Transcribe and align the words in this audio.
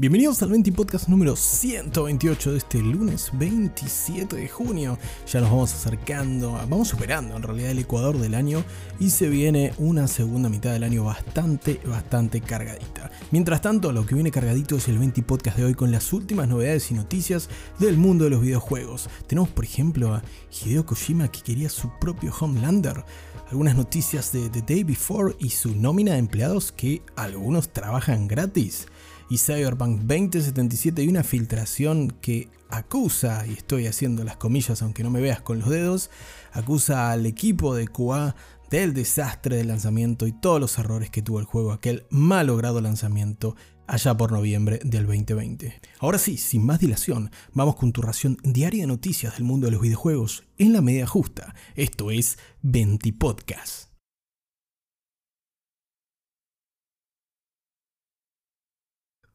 Bienvenidos 0.00 0.42
al 0.42 0.48
20 0.48 0.72
Podcast 0.72 1.08
número 1.08 1.36
128 1.36 2.52
de 2.52 2.56
este 2.56 2.80
lunes 2.80 3.28
27 3.34 4.34
de 4.34 4.48
junio. 4.48 4.96
Ya 5.30 5.40
nos 5.42 5.50
vamos 5.50 5.74
acercando, 5.74 6.52
vamos 6.52 6.88
superando 6.88 7.36
en 7.36 7.42
realidad 7.42 7.72
el 7.72 7.80
Ecuador 7.80 8.16
del 8.16 8.34
año 8.34 8.64
y 8.98 9.10
se 9.10 9.28
viene 9.28 9.74
una 9.76 10.08
segunda 10.08 10.48
mitad 10.48 10.72
del 10.72 10.84
año 10.84 11.04
bastante, 11.04 11.82
bastante 11.84 12.40
cargadita. 12.40 13.10
Mientras 13.30 13.60
tanto, 13.60 13.92
lo 13.92 14.06
que 14.06 14.14
viene 14.14 14.30
cargadito 14.30 14.78
es 14.78 14.88
el 14.88 14.98
20 14.98 15.22
Podcast 15.22 15.58
de 15.58 15.66
hoy 15.66 15.74
con 15.74 15.92
las 15.92 16.14
últimas 16.14 16.48
novedades 16.48 16.90
y 16.90 16.94
noticias 16.94 17.50
del 17.78 17.98
mundo 17.98 18.24
de 18.24 18.30
los 18.30 18.40
videojuegos. 18.40 19.10
Tenemos 19.26 19.50
por 19.50 19.66
ejemplo 19.66 20.14
a 20.14 20.22
Hideo 20.50 20.86
Kojima 20.86 21.30
que 21.30 21.42
quería 21.42 21.68
su 21.68 21.90
propio 22.00 22.32
Homelander 22.40 23.04
algunas 23.50 23.76
noticias 23.76 24.32
de 24.32 24.48
The 24.48 24.62
Day 24.62 24.84
Before 24.84 25.34
y 25.40 25.50
su 25.50 25.74
nómina 25.74 26.12
de 26.12 26.18
empleados 26.18 26.72
que 26.72 27.02
algunos 27.16 27.70
trabajan 27.70 28.28
gratis 28.28 28.86
y 29.30 29.38
Cyberpunk 29.38 30.00
2077 30.00 31.04
y 31.04 31.08
una 31.08 31.22
filtración 31.22 32.10
que 32.20 32.48
acusa, 32.68 33.46
y 33.46 33.52
estoy 33.52 33.86
haciendo 33.86 34.24
las 34.24 34.36
comillas 34.36 34.82
aunque 34.82 35.04
no 35.04 35.10
me 35.10 35.20
veas 35.20 35.40
con 35.40 35.60
los 35.60 35.70
dedos, 35.70 36.10
acusa 36.52 37.12
al 37.12 37.24
equipo 37.24 37.74
de 37.74 37.88
QA 37.88 38.34
del 38.70 38.92
desastre 38.92 39.56
del 39.56 39.68
lanzamiento 39.68 40.26
y 40.26 40.32
todos 40.32 40.60
los 40.60 40.78
errores 40.78 41.10
que 41.10 41.22
tuvo 41.22 41.38
el 41.38 41.46
juego, 41.46 41.72
aquel 41.72 42.06
malogrado 42.10 42.80
lanzamiento 42.80 43.56
allá 43.86 44.16
por 44.16 44.32
noviembre 44.32 44.80
del 44.84 45.06
2020. 45.06 45.80
Ahora 46.00 46.18
sí, 46.18 46.36
sin 46.36 46.66
más 46.66 46.80
dilación, 46.80 47.30
vamos 47.52 47.76
con 47.76 47.92
tu 47.92 48.02
ración 48.02 48.36
diaria 48.42 48.82
de 48.82 48.88
noticias 48.88 49.34
del 49.34 49.44
mundo 49.44 49.66
de 49.66 49.72
los 49.72 49.80
videojuegos 49.80 50.44
en 50.58 50.72
la 50.72 50.82
media 50.82 51.06
justa. 51.06 51.54
Esto 51.76 52.10
es 52.10 52.38
20 52.62 53.12
Podcast. 53.12 53.89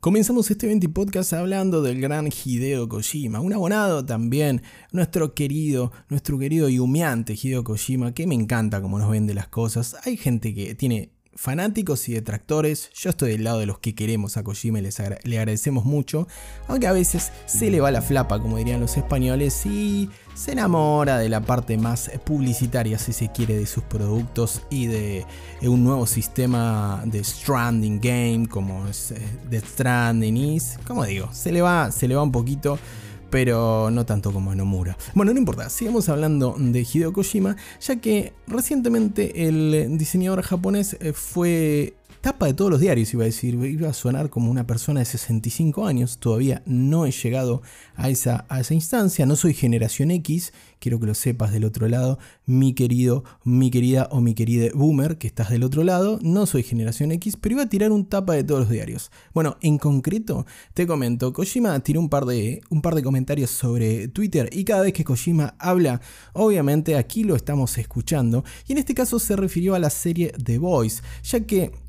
Comenzamos 0.05 0.51
este 0.51 0.67
20 0.67 0.87
podcast 0.89 1.33
hablando 1.33 1.81
del 1.81 1.99
gran 1.99 2.27
Hideo 2.27 2.87
Kojima, 2.87 3.39
un 3.39 3.53
abonado 3.53 4.05
también, 4.05 4.61
nuestro 4.91 5.33
querido, 5.33 5.91
nuestro 6.09 6.37
querido 6.37 6.69
y 6.69 6.77
humeante 6.77 7.33
Hideo 7.33 7.63
Kojima, 7.63 8.13
que 8.13 8.27
me 8.27 8.35
encanta 8.35 8.83
cómo 8.83 8.99
nos 8.99 9.09
vende 9.09 9.33
las 9.33 9.47
cosas. 9.47 9.95
Hay 10.03 10.15
gente 10.15 10.53
que 10.53 10.75
tiene 10.75 11.14
fanáticos 11.35 12.07
y 12.07 12.13
detractores, 12.13 12.89
yo 12.93 13.09
estoy 13.09 13.31
del 13.31 13.43
lado 13.43 13.59
de 13.59 13.65
los 13.65 13.79
que 13.79 13.93
queremos 13.93 14.37
a 14.37 14.43
Kojima 14.43 14.79
les 14.81 14.99
le 15.23 15.37
agradecemos 15.37 15.85
mucho, 15.85 16.27
aunque 16.67 16.87
a 16.87 16.93
veces 16.93 17.31
se 17.45 17.69
le 17.69 17.81
va 17.81 17.91
la 17.91 18.01
flapa, 18.01 18.41
como 18.41 18.57
dirían 18.57 18.79
los 18.79 18.95
españoles, 18.95 19.65
y 19.65 20.09
se 20.33 20.53
enamora 20.53 21.17
de 21.17 21.29
la 21.29 21.41
parte 21.41 21.77
más 21.77 22.09
publicitaria, 22.23 22.97
si 22.97 23.13
se 23.13 23.31
quiere, 23.31 23.57
de 23.57 23.65
sus 23.65 23.83
productos 23.83 24.61
y 24.69 24.87
de 24.87 25.25
un 25.61 25.83
nuevo 25.83 26.07
sistema 26.07 27.03
de 27.05 27.23
Stranding 27.23 27.99
Game, 27.99 28.47
como 28.47 28.87
es 28.87 29.13
The 29.49 29.57
eh, 29.57 29.61
Stranding 29.61 30.37
is, 30.37 30.79
como 30.87 31.05
digo, 31.05 31.29
se 31.33 31.51
le 31.51 31.61
va, 31.61 31.91
se 31.91 32.07
le 32.07 32.15
va 32.15 32.23
un 32.23 32.31
poquito 32.31 32.79
pero 33.35 33.91
no 33.91 34.05
tanto 34.05 34.31
como 34.31 34.51
a 34.51 34.55
Nomura. 34.55 34.95
Bueno, 35.13 35.33
no 35.33 35.39
importa, 35.39 35.69
sigamos 35.69 36.07
hablando 36.07 36.55
de 36.57 36.87
Hideo 36.89 37.11
ya 37.81 37.95
que 37.97 38.31
recientemente 38.47 39.49
el 39.49 39.97
diseñador 39.97 40.41
japonés 40.41 40.95
eh, 41.01 41.11
fue 41.11 41.95
tapa 42.25 42.47
de 42.47 42.55
todos 42.55 42.71
los 42.71 42.79
diarios, 42.79 43.13
iba 43.13 43.21
a 43.21 43.27
decir, 43.27 43.53
iba 43.53 43.87
a 43.87 43.93
sonar 43.93 44.31
como 44.31 44.49
una 44.49 44.65
persona 44.65 44.99
de 44.99 45.05
65 45.05 45.85
años, 45.85 46.17
todavía 46.17 46.63
no 46.65 47.05
he 47.05 47.11
llegado 47.11 47.61
a 47.95 48.09
esa, 48.09 48.47
a 48.49 48.61
esa 48.61 48.73
instancia, 48.73 49.27
no 49.27 49.35
soy 49.35 49.53
generación 49.53 50.09
X, 50.09 50.51
quiero 50.79 50.99
que 50.99 51.05
lo 51.05 51.13
sepas 51.13 51.51
del 51.51 51.65
otro 51.65 51.87
lado, 51.87 52.17
mi 52.47 52.73
querido, 52.73 53.23
mi 53.43 53.69
querida 53.69 54.07
o 54.09 54.21
mi 54.21 54.33
querida 54.33 54.71
boomer, 54.73 55.19
que 55.19 55.27
estás 55.27 55.51
del 55.51 55.61
otro 55.61 55.83
lado, 55.83 56.17
no 56.23 56.47
soy 56.47 56.63
generación 56.63 57.11
X, 57.11 57.37
pero 57.39 57.53
iba 57.53 57.61
a 57.61 57.69
tirar 57.69 57.91
un 57.91 58.05
tapa 58.05 58.33
de 58.33 58.43
todos 58.43 58.61
los 58.61 58.69
diarios. 58.71 59.11
Bueno, 59.35 59.57
en 59.61 59.77
concreto, 59.77 60.47
te 60.73 60.87
comento, 60.87 61.31
Kojima 61.31 61.79
tiró 61.81 61.99
un 61.99 62.09
par 62.09 62.25
de, 62.25 62.61
un 62.71 62.81
par 62.81 62.95
de 62.95 63.03
comentarios 63.03 63.51
sobre 63.51 64.07
Twitter 64.07 64.49
y 64.51 64.63
cada 64.63 64.81
vez 64.81 64.93
que 64.93 65.03
Kojima 65.03 65.53
habla, 65.59 66.01
obviamente 66.33 66.97
aquí 66.97 67.23
lo 67.23 67.35
estamos 67.35 67.77
escuchando, 67.77 68.43
y 68.67 68.71
en 68.71 68.79
este 68.79 68.95
caso 68.95 69.19
se 69.19 69.35
refirió 69.35 69.75
a 69.75 69.79
la 69.79 69.91
serie 69.91 70.33
The 70.43 70.57
Voice, 70.57 71.03
ya 71.21 71.41
que 71.41 71.84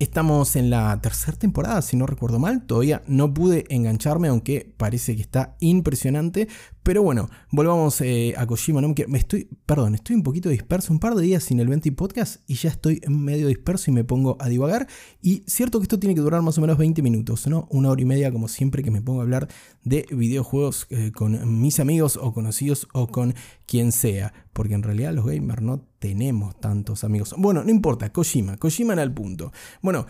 Estamos 0.00 0.56
en 0.56 0.70
la 0.70 0.98
tercera 1.02 1.36
temporada, 1.36 1.82
si 1.82 1.94
no 1.94 2.06
recuerdo 2.06 2.38
mal. 2.38 2.64
Todavía 2.64 3.02
no 3.06 3.34
pude 3.34 3.66
engancharme, 3.68 4.28
aunque 4.28 4.72
parece 4.78 5.14
que 5.14 5.20
está 5.20 5.56
impresionante. 5.60 6.48
Pero 6.82 7.02
bueno, 7.02 7.28
volvamos 7.50 8.00
eh, 8.00 8.34
a 8.36 8.46
Kojima. 8.46 8.80
¿no? 8.80 8.94
Me 9.06 9.18
estoy, 9.18 9.48
perdón, 9.66 9.94
estoy 9.94 10.16
un 10.16 10.22
poquito 10.22 10.48
disperso. 10.48 10.92
Un 10.92 10.98
par 10.98 11.14
de 11.14 11.22
días 11.22 11.44
sin 11.44 11.60
el 11.60 11.68
20 11.68 11.92
podcast 11.92 12.42
y 12.46 12.54
ya 12.54 12.70
estoy 12.70 13.00
medio 13.06 13.48
disperso 13.48 13.90
y 13.90 13.94
me 13.94 14.04
pongo 14.04 14.36
a 14.40 14.48
divagar. 14.48 14.88
Y 15.20 15.42
cierto 15.46 15.78
que 15.78 15.84
esto 15.84 15.98
tiene 15.98 16.14
que 16.14 16.22
durar 16.22 16.42
más 16.42 16.56
o 16.58 16.60
menos 16.60 16.78
20 16.78 17.02
minutos, 17.02 17.46
¿no? 17.46 17.66
Una 17.70 17.90
hora 17.90 18.00
y 18.00 18.06
media, 18.06 18.32
como 18.32 18.48
siempre 18.48 18.82
que 18.82 18.90
me 18.90 19.02
pongo 19.02 19.20
a 19.20 19.24
hablar 19.24 19.48
de 19.84 20.06
videojuegos 20.10 20.86
eh, 20.90 21.12
con 21.12 21.60
mis 21.60 21.80
amigos 21.80 22.18
o 22.20 22.32
conocidos 22.32 22.88
o 22.92 23.08
con 23.08 23.34
quien 23.66 23.92
sea. 23.92 24.32
Porque 24.52 24.74
en 24.74 24.82
realidad 24.82 25.12
los 25.12 25.26
gamers 25.26 25.62
no 25.62 25.86
tenemos 25.98 26.58
tantos 26.60 27.04
amigos. 27.04 27.34
Bueno, 27.36 27.62
no 27.62 27.70
importa, 27.70 28.10
Kojima, 28.12 28.56
Kojima 28.56 28.94
en 28.94 28.98
el 29.00 29.12
punto. 29.12 29.52
Bueno. 29.82 30.06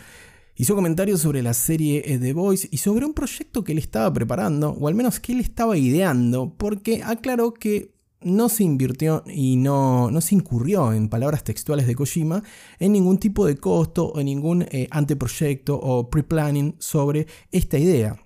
Hizo 0.60 0.74
comentarios 0.74 1.22
sobre 1.22 1.40
la 1.40 1.54
serie 1.54 2.02
eh, 2.04 2.18
The 2.18 2.34
Voice 2.34 2.68
y 2.70 2.76
sobre 2.76 3.06
un 3.06 3.14
proyecto 3.14 3.64
que 3.64 3.72
él 3.72 3.78
estaba 3.78 4.12
preparando, 4.12 4.76
o 4.78 4.88
al 4.88 4.94
menos 4.94 5.18
que 5.18 5.32
él 5.32 5.40
estaba 5.40 5.78
ideando, 5.78 6.52
porque 6.54 7.02
aclaró 7.02 7.54
que 7.54 7.94
no 8.20 8.50
se 8.50 8.64
invirtió 8.64 9.24
y 9.26 9.56
no, 9.56 10.10
no 10.10 10.20
se 10.20 10.34
incurrió, 10.34 10.92
en 10.92 11.08
palabras 11.08 11.44
textuales 11.44 11.86
de 11.86 11.94
Kojima, 11.94 12.42
en 12.78 12.92
ningún 12.92 13.16
tipo 13.16 13.46
de 13.46 13.56
costo 13.56 14.08
o 14.08 14.20
en 14.20 14.26
ningún 14.26 14.66
eh, 14.70 14.86
anteproyecto 14.90 15.80
o 15.80 16.10
pre-planning 16.10 16.76
sobre 16.78 17.26
esta 17.50 17.78
idea. 17.78 18.18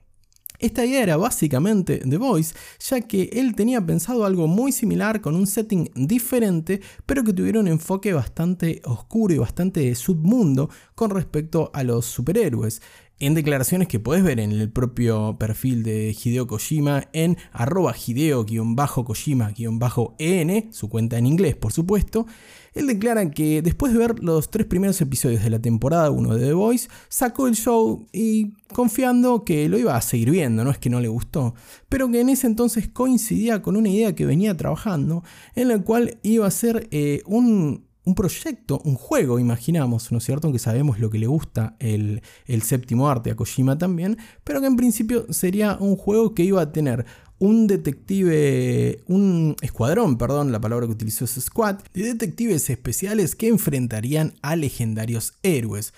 Esta 0.58 0.86
idea 0.86 1.02
era 1.02 1.16
básicamente 1.16 1.98
The 1.98 2.16
Voice, 2.16 2.54
ya 2.78 3.00
que 3.00 3.28
él 3.32 3.56
tenía 3.56 3.84
pensado 3.84 4.24
algo 4.24 4.46
muy 4.46 4.70
similar 4.70 5.20
con 5.20 5.34
un 5.34 5.48
setting 5.48 5.90
diferente, 5.94 6.80
pero 7.06 7.24
que 7.24 7.32
tuviera 7.32 7.58
un 7.58 7.66
enfoque 7.66 8.12
bastante 8.12 8.80
oscuro 8.84 9.34
y 9.34 9.38
bastante 9.38 9.92
submundo 9.96 10.70
con 10.94 11.10
respecto 11.10 11.72
a 11.74 11.82
los 11.82 12.06
superhéroes 12.06 12.82
en 13.18 13.34
declaraciones 13.34 13.88
que 13.88 13.98
puedes 14.00 14.24
ver 14.24 14.40
en 14.40 14.52
el 14.52 14.70
propio 14.70 15.36
perfil 15.38 15.82
de 15.82 16.14
Hideo 16.14 16.46
Kojima 16.46 17.08
en 17.12 17.36
arroba 17.52 17.94
hideo-kojima-en, 17.94 20.72
su 20.72 20.88
cuenta 20.88 21.18
en 21.18 21.26
inglés 21.26 21.56
por 21.56 21.72
supuesto, 21.72 22.26
él 22.74 22.86
declara 22.86 23.30
que 23.30 23.62
después 23.62 23.92
de 23.92 23.98
ver 23.98 24.22
los 24.22 24.50
tres 24.50 24.66
primeros 24.66 25.00
episodios 25.00 25.42
de 25.42 25.50
la 25.50 25.60
temporada 25.60 26.10
1 26.10 26.34
de 26.36 26.46
The 26.46 26.52
Voice, 26.52 26.88
sacó 27.08 27.46
el 27.46 27.54
show 27.54 28.06
y 28.12 28.52
confiando 28.72 29.44
que 29.44 29.68
lo 29.68 29.78
iba 29.78 29.96
a 29.96 30.02
seguir 30.02 30.30
viendo, 30.30 30.64
no 30.64 30.70
es 30.70 30.78
que 30.78 30.90
no 30.90 31.00
le 31.00 31.08
gustó, 31.08 31.54
pero 31.88 32.10
que 32.10 32.20
en 32.20 32.28
ese 32.28 32.46
entonces 32.46 32.88
coincidía 32.88 33.62
con 33.62 33.76
una 33.76 33.88
idea 33.88 34.14
que 34.14 34.26
venía 34.26 34.56
trabajando, 34.56 35.22
en 35.54 35.68
la 35.68 35.78
cual 35.78 36.18
iba 36.22 36.46
a 36.46 36.50
ser 36.50 36.88
eh, 36.90 37.22
un 37.26 37.84
un 38.04 38.14
proyecto, 38.14 38.80
un 38.84 38.96
juego, 38.96 39.38
imaginamos, 39.38 40.12
¿no 40.12 40.18
es 40.18 40.24
cierto? 40.24 40.46
Aunque 40.46 40.58
sabemos 40.58 40.98
lo 40.98 41.08
que 41.08 41.18
le 41.18 41.26
gusta 41.26 41.74
el, 41.78 42.22
el, 42.46 42.62
séptimo 42.62 43.08
arte 43.08 43.30
a 43.30 43.36
Kojima 43.36 43.78
también, 43.78 44.18
pero 44.44 44.60
que 44.60 44.66
en 44.66 44.76
principio 44.76 45.26
sería 45.32 45.78
un 45.80 45.96
juego 45.96 46.34
que 46.34 46.44
iba 46.44 46.60
a 46.60 46.72
tener 46.72 47.06
un 47.38 47.66
detective, 47.66 49.02
un 49.06 49.56
escuadrón, 49.60 50.18
perdón, 50.18 50.52
la 50.52 50.60
palabra 50.60 50.86
que 50.86 50.92
utilizó 50.92 51.24
es 51.24 51.32
squad, 51.32 51.80
de 51.92 52.02
detectives 52.02 52.70
especiales 52.70 53.34
que 53.34 53.48
enfrentarían 53.48 54.34
a 54.42 54.56
legendarios 54.56 55.34
héroes 55.42 55.92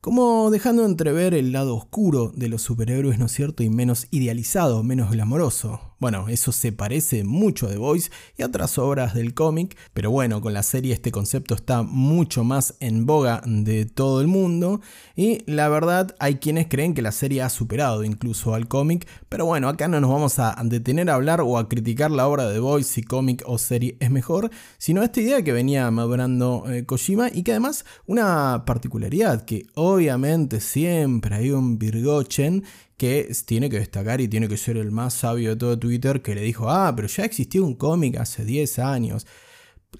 como 0.00 0.50
dejando 0.50 0.84
entrever 0.84 1.34
el 1.34 1.52
lado 1.52 1.74
oscuro 1.74 2.32
de 2.34 2.48
los 2.48 2.62
superhéroes, 2.62 3.18
¿no 3.18 3.26
es 3.26 3.32
cierto? 3.32 3.62
Y 3.62 3.70
menos 3.70 4.06
idealizado, 4.10 4.82
menos 4.82 5.10
glamoroso. 5.10 5.87
Bueno, 6.00 6.28
eso 6.28 6.52
se 6.52 6.70
parece 6.70 7.24
mucho 7.24 7.66
a 7.66 7.70
The 7.70 7.76
Voice 7.76 8.10
y 8.36 8.42
a 8.42 8.46
otras 8.46 8.78
obras 8.78 9.14
del 9.14 9.34
cómic, 9.34 9.76
pero 9.94 10.12
bueno, 10.12 10.40
con 10.40 10.52
la 10.52 10.62
serie 10.62 10.94
este 10.94 11.10
concepto 11.10 11.56
está 11.56 11.82
mucho 11.82 12.44
más 12.44 12.76
en 12.78 13.04
boga 13.04 13.42
de 13.44 13.84
todo 13.84 14.20
el 14.20 14.28
mundo 14.28 14.80
y 15.16 15.42
la 15.50 15.68
verdad 15.68 16.14
hay 16.20 16.36
quienes 16.36 16.68
creen 16.68 16.94
que 16.94 17.02
la 17.02 17.10
serie 17.10 17.42
ha 17.42 17.48
superado 17.48 18.04
incluso 18.04 18.54
al 18.54 18.68
cómic, 18.68 19.08
pero 19.28 19.44
bueno, 19.44 19.68
acá 19.68 19.88
no 19.88 20.00
nos 20.00 20.10
vamos 20.10 20.38
a 20.38 20.56
detener 20.62 21.10
a 21.10 21.14
hablar 21.14 21.40
o 21.40 21.58
a 21.58 21.68
criticar 21.68 22.12
la 22.12 22.28
obra 22.28 22.46
de 22.46 22.54
The 22.54 22.60
Voice 22.60 22.92
si 22.92 23.02
cómic 23.02 23.42
o 23.44 23.58
serie 23.58 23.96
es 23.98 24.12
mejor, 24.12 24.52
sino 24.78 25.02
esta 25.02 25.20
idea 25.20 25.42
que 25.42 25.52
venía 25.52 25.90
madurando 25.90 26.62
eh, 26.68 26.86
Kojima 26.86 27.28
y 27.28 27.42
que 27.42 27.50
además 27.50 27.84
una 28.06 28.62
particularidad 28.64 29.44
que 29.44 29.66
obviamente 29.74 30.60
siempre 30.60 31.34
hay 31.34 31.50
un 31.50 31.76
Virgochen 31.76 32.62
que 32.98 33.32
tiene 33.46 33.70
que 33.70 33.78
destacar 33.78 34.20
y 34.20 34.28
tiene 34.28 34.48
que 34.48 34.56
ser 34.58 34.76
el 34.76 34.90
más 34.90 35.14
sabio 35.14 35.50
de 35.50 35.56
todo 35.56 35.78
Twitter 35.78 36.20
que 36.20 36.34
le 36.34 36.42
dijo, 36.42 36.68
ah, 36.68 36.92
pero 36.94 37.08
ya 37.08 37.24
existió 37.24 37.64
un 37.64 37.74
cómic 37.76 38.16
hace 38.16 38.44
10 38.44 38.78
años. 38.80 39.26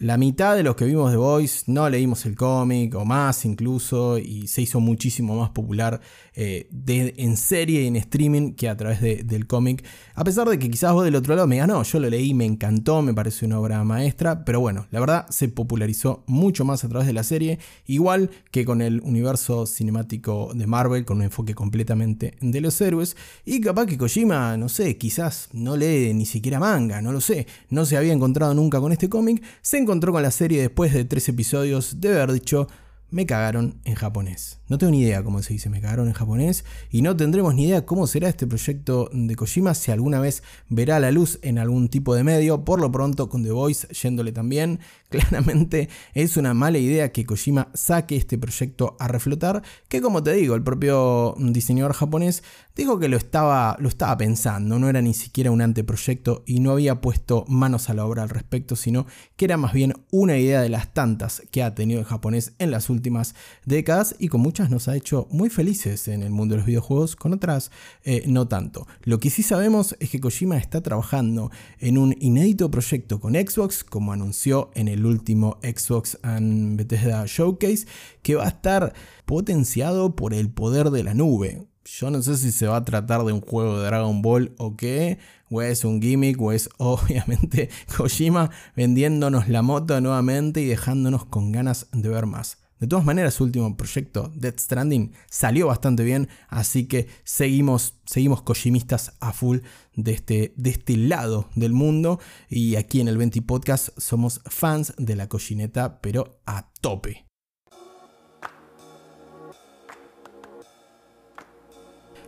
La 0.00 0.16
mitad 0.16 0.54
de 0.54 0.62
los 0.62 0.76
que 0.76 0.84
vimos 0.84 1.10
The 1.10 1.16
Voice 1.16 1.64
no 1.66 1.88
leímos 1.88 2.24
el 2.26 2.36
cómic 2.36 2.94
o 2.94 3.04
más 3.04 3.44
incluso 3.44 4.18
y 4.18 4.46
se 4.46 4.62
hizo 4.62 4.80
muchísimo 4.80 5.34
más 5.34 5.50
popular 5.50 6.00
eh, 6.34 6.68
en 7.16 7.36
serie 7.36 7.82
y 7.82 7.86
en 7.88 7.96
streaming 7.96 8.52
que 8.52 8.68
a 8.68 8.76
través 8.76 9.00
del 9.00 9.46
cómic. 9.46 9.84
A 10.14 10.24
pesar 10.24 10.48
de 10.48 10.58
que 10.58 10.70
quizás 10.70 10.92
vos 10.92 11.04
del 11.04 11.16
otro 11.16 11.34
lado 11.34 11.48
me 11.48 11.56
digas, 11.56 11.68
no, 11.68 11.82
yo 11.82 11.98
lo 12.00 12.10
leí, 12.10 12.32
me 12.34 12.44
encantó, 12.44 13.02
me 13.02 13.14
parece 13.14 13.46
una 13.46 13.58
obra 13.58 13.82
maestra, 13.82 14.44
pero 14.44 14.60
bueno, 14.60 14.86
la 14.90 15.00
verdad 15.00 15.26
se 15.30 15.48
popularizó 15.48 16.22
mucho 16.26 16.64
más 16.64 16.84
a 16.84 16.88
través 16.88 17.06
de 17.06 17.14
la 17.14 17.24
serie, 17.24 17.58
igual 17.86 18.30
que 18.52 18.64
con 18.64 18.82
el 18.82 19.00
universo 19.00 19.66
cinemático 19.66 20.52
de 20.54 20.66
Marvel, 20.66 21.06
con 21.06 21.16
un 21.16 21.24
enfoque 21.24 21.54
completamente 21.54 22.36
de 22.40 22.60
los 22.60 22.80
héroes. 22.80 23.16
Y 23.44 23.60
capaz 23.60 23.86
que 23.86 23.98
Kojima, 23.98 24.56
no 24.58 24.68
sé, 24.68 24.96
quizás 24.96 25.48
no 25.52 25.76
lee 25.76 26.12
ni 26.14 26.26
siquiera 26.26 26.60
manga, 26.60 27.00
no 27.02 27.10
lo 27.10 27.20
sé, 27.20 27.46
no 27.70 27.84
se 27.84 27.96
había 27.96 28.12
encontrado 28.12 28.54
nunca 28.54 28.80
con 28.80 28.92
este 28.92 29.08
cómic, 29.08 29.42
se 29.60 29.77
encontró 29.78 30.12
con 30.12 30.22
la 30.22 30.30
serie 30.30 30.60
después 30.60 30.92
de 30.92 31.04
tres 31.04 31.28
episodios 31.28 32.00
de 32.00 32.08
haber 32.08 32.32
dicho, 32.32 32.68
me 33.10 33.26
cagaron 33.26 33.80
en 33.84 33.94
japonés. 33.94 34.57
No 34.68 34.76
tengo 34.76 34.90
ni 34.90 35.00
idea 35.00 35.22
cómo 35.22 35.42
se 35.42 35.54
dice 35.54 35.70
me 35.70 35.80
cagaron 35.80 36.08
en 36.08 36.12
japonés 36.12 36.64
y 36.90 37.00
no 37.00 37.16
tendremos 37.16 37.54
ni 37.54 37.64
idea 37.64 37.86
cómo 37.86 38.06
será 38.06 38.28
este 38.28 38.46
proyecto 38.46 39.08
de 39.12 39.34
Kojima 39.34 39.74
si 39.74 39.90
alguna 39.90 40.20
vez 40.20 40.42
verá 40.68 41.00
la 41.00 41.10
luz 41.10 41.38
en 41.42 41.58
algún 41.58 41.88
tipo 41.88 42.14
de 42.14 42.22
medio. 42.22 42.64
Por 42.64 42.80
lo 42.80 42.92
pronto 42.92 43.30
con 43.30 43.42
The 43.42 43.50
Voice 43.50 43.88
yéndole 43.88 44.32
también. 44.32 44.80
Claramente 45.08 45.88
es 46.12 46.36
una 46.36 46.52
mala 46.52 46.76
idea 46.76 47.12
que 47.12 47.24
Kojima 47.24 47.68
saque 47.72 48.16
este 48.16 48.36
proyecto 48.36 48.94
a 48.98 49.08
reflotar, 49.08 49.62
que 49.88 50.02
como 50.02 50.22
te 50.22 50.34
digo, 50.34 50.54
el 50.54 50.62
propio 50.62 51.34
diseñador 51.38 51.94
japonés 51.94 52.42
dijo 52.76 52.98
que 52.98 53.08
lo 53.08 53.16
estaba, 53.16 53.76
lo 53.80 53.88
estaba 53.88 54.16
pensando, 54.18 54.78
no 54.78 54.88
era 54.88 55.00
ni 55.00 55.14
siquiera 55.14 55.50
un 55.50 55.62
anteproyecto 55.62 56.44
y 56.46 56.60
no 56.60 56.72
había 56.72 57.00
puesto 57.00 57.44
manos 57.48 57.88
a 57.88 57.94
la 57.94 58.04
obra 58.04 58.22
al 58.22 58.28
respecto, 58.28 58.76
sino 58.76 59.06
que 59.36 59.46
era 59.46 59.56
más 59.56 59.72
bien 59.72 59.94
una 60.10 60.36
idea 60.36 60.60
de 60.60 60.68
las 60.68 60.92
tantas 60.92 61.42
que 61.50 61.62
ha 61.62 61.74
tenido 61.74 62.00
el 62.00 62.06
japonés 62.06 62.52
en 62.58 62.70
las 62.70 62.90
últimas 62.90 63.34
décadas 63.64 64.14
y 64.18 64.28
con 64.28 64.42
nos 64.66 64.88
ha 64.88 64.96
hecho 64.96 65.28
muy 65.30 65.50
felices 65.50 66.08
en 66.08 66.22
el 66.22 66.30
mundo 66.30 66.54
de 66.54 66.58
los 66.58 66.66
videojuegos, 66.66 67.14
con 67.14 67.32
otras 67.32 67.70
eh, 68.02 68.24
no 68.26 68.48
tanto. 68.48 68.86
Lo 69.04 69.20
que 69.20 69.30
sí 69.30 69.42
sabemos 69.42 69.96
es 70.00 70.10
que 70.10 70.20
Kojima 70.20 70.58
está 70.58 70.82
trabajando 70.82 71.50
en 71.78 71.96
un 71.96 72.16
inédito 72.18 72.70
proyecto 72.70 73.20
con 73.20 73.34
Xbox, 73.34 73.84
como 73.84 74.12
anunció 74.12 74.70
en 74.74 74.88
el 74.88 75.06
último 75.06 75.58
Xbox 75.62 76.18
and 76.22 76.76
Bethesda 76.76 77.24
Showcase, 77.26 77.86
que 78.22 78.34
va 78.34 78.46
a 78.46 78.48
estar 78.48 78.92
potenciado 79.24 80.16
por 80.16 80.34
el 80.34 80.50
poder 80.50 80.90
de 80.90 81.04
la 81.04 81.14
nube. 81.14 81.68
Yo 81.84 82.10
no 82.10 82.20
sé 82.20 82.36
si 82.36 82.52
se 82.52 82.66
va 82.66 82.76
a 82.76 82.84
tratar 82.84 83.24
de 83.24 83.32
un 83.32 83.40
juego 83.40 83.78
de 83.78 83.86
Dragon 83.86 84.20
Ball 84.20 84.54
o 84.58 84.76
qué, 84.76 85.18
o 85.48 85.62
es 85.62 85.84
un 85.84 86.02
gimmick, 86.02 86.40
o 86.40 86.52
es 86.52 86.68
obviamente 86.78 87.70
Kojima 87.96 88.50
vendiéndonos 88.76 89.48
la 89.48 89.62
moto 89.62 90.00
nuevamente 90.00 90.60
y 90.60 90.66
dejándonos 90.66 91.24
con 91.24 91.52
ganas 91.52 91.86
de 91.92 92.08
ver 92.08 92.26
más. 92.26 92.58
De 92.80 92.86
todas 92.86 93.04
maneras, 93.04 93.34
su 93.34 93.44
último 93.44 93.76
proyecto, 93.76 94.30
Death 94.36 94.60
Stranding, 94.60 95.12
salió 95.28 95.66
bastante 95.66 96.04
bien, 96.04 96.28
así 96.48 96.86
que 96.86 97.08
seguimos, 97.24 97.94
seguimos 98.06 98.42
Kojimistas 98.42 99.14
a 99.20 99.32
full 99.32 99.58
de 99.94 100.12
este, 100.12 100.54
de 100.56 100.70
este 100.70 100.96
lado 100.96 101.48
del 101.56 101.72
mundo. 101.72 102.20
Y 102.48 102.76
aquí 102.76 103.00
en 103.00 103.08
el 103.08 103.18
20 103.18 103.42
Podcast 103.42 103.88
somos 103.98 104.40
fans 104.46 104.94
de 104.96 105.16
la 105.16 105.28
Kojineta, 105.28 106.00
pero 106.00 106.40
a 106.46 106.72
tope. 106.80 107.28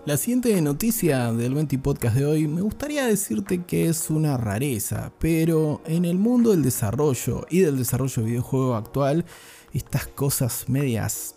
La 0.07 0.17
siguiente 0.17 0.61
noticia 0.63 1.31
del 1.31 1.53
20 1.55 1.79
Podcast 1.79 2.17
de 2.17 2.25
hoy 2.25 2.49
me 2.49 2.63
gustaría 2.63 3.05
decirte 3.05 3.65
que 3.65 3.87
es 3.87 4.09
una 4.09 4.39
rareza, 4.39 5.13
pero 5.21 5.83
en 5.85 6.07
el 6.07 6.17
mundo 6.17 6.53
del 6.53 6.63
desarrollo 6.63 7.47
y 7.51 7.61
del 7.61 7.77
desarrollo 7.77 8.23
de 8.23 8.29
videojuego 8.31 8.77
actual, 8.77 9.27
estas 9.73 10.07
cosas 10.07 10.69
medias, 10.69 11.37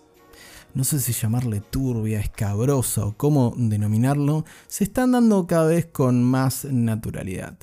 no 0.73 0.83
sé 0.83 0.99
si 0.99 1.13
llamarle 1.13 1.61
turbia, 1.61 2.19
escabrosa 2.19 3.05
o 3.05 3.17
cómo 3.17 3.53
denominarlo, 3.55 4.45
se 4.67 4.85
están 4.85 5.11
dando 5.11 5.45
cada 5.45 5.67
vez 5.67 5.85
con 5.85 6.23
más 6.23 6.65
naturalidad. 6.65 7.57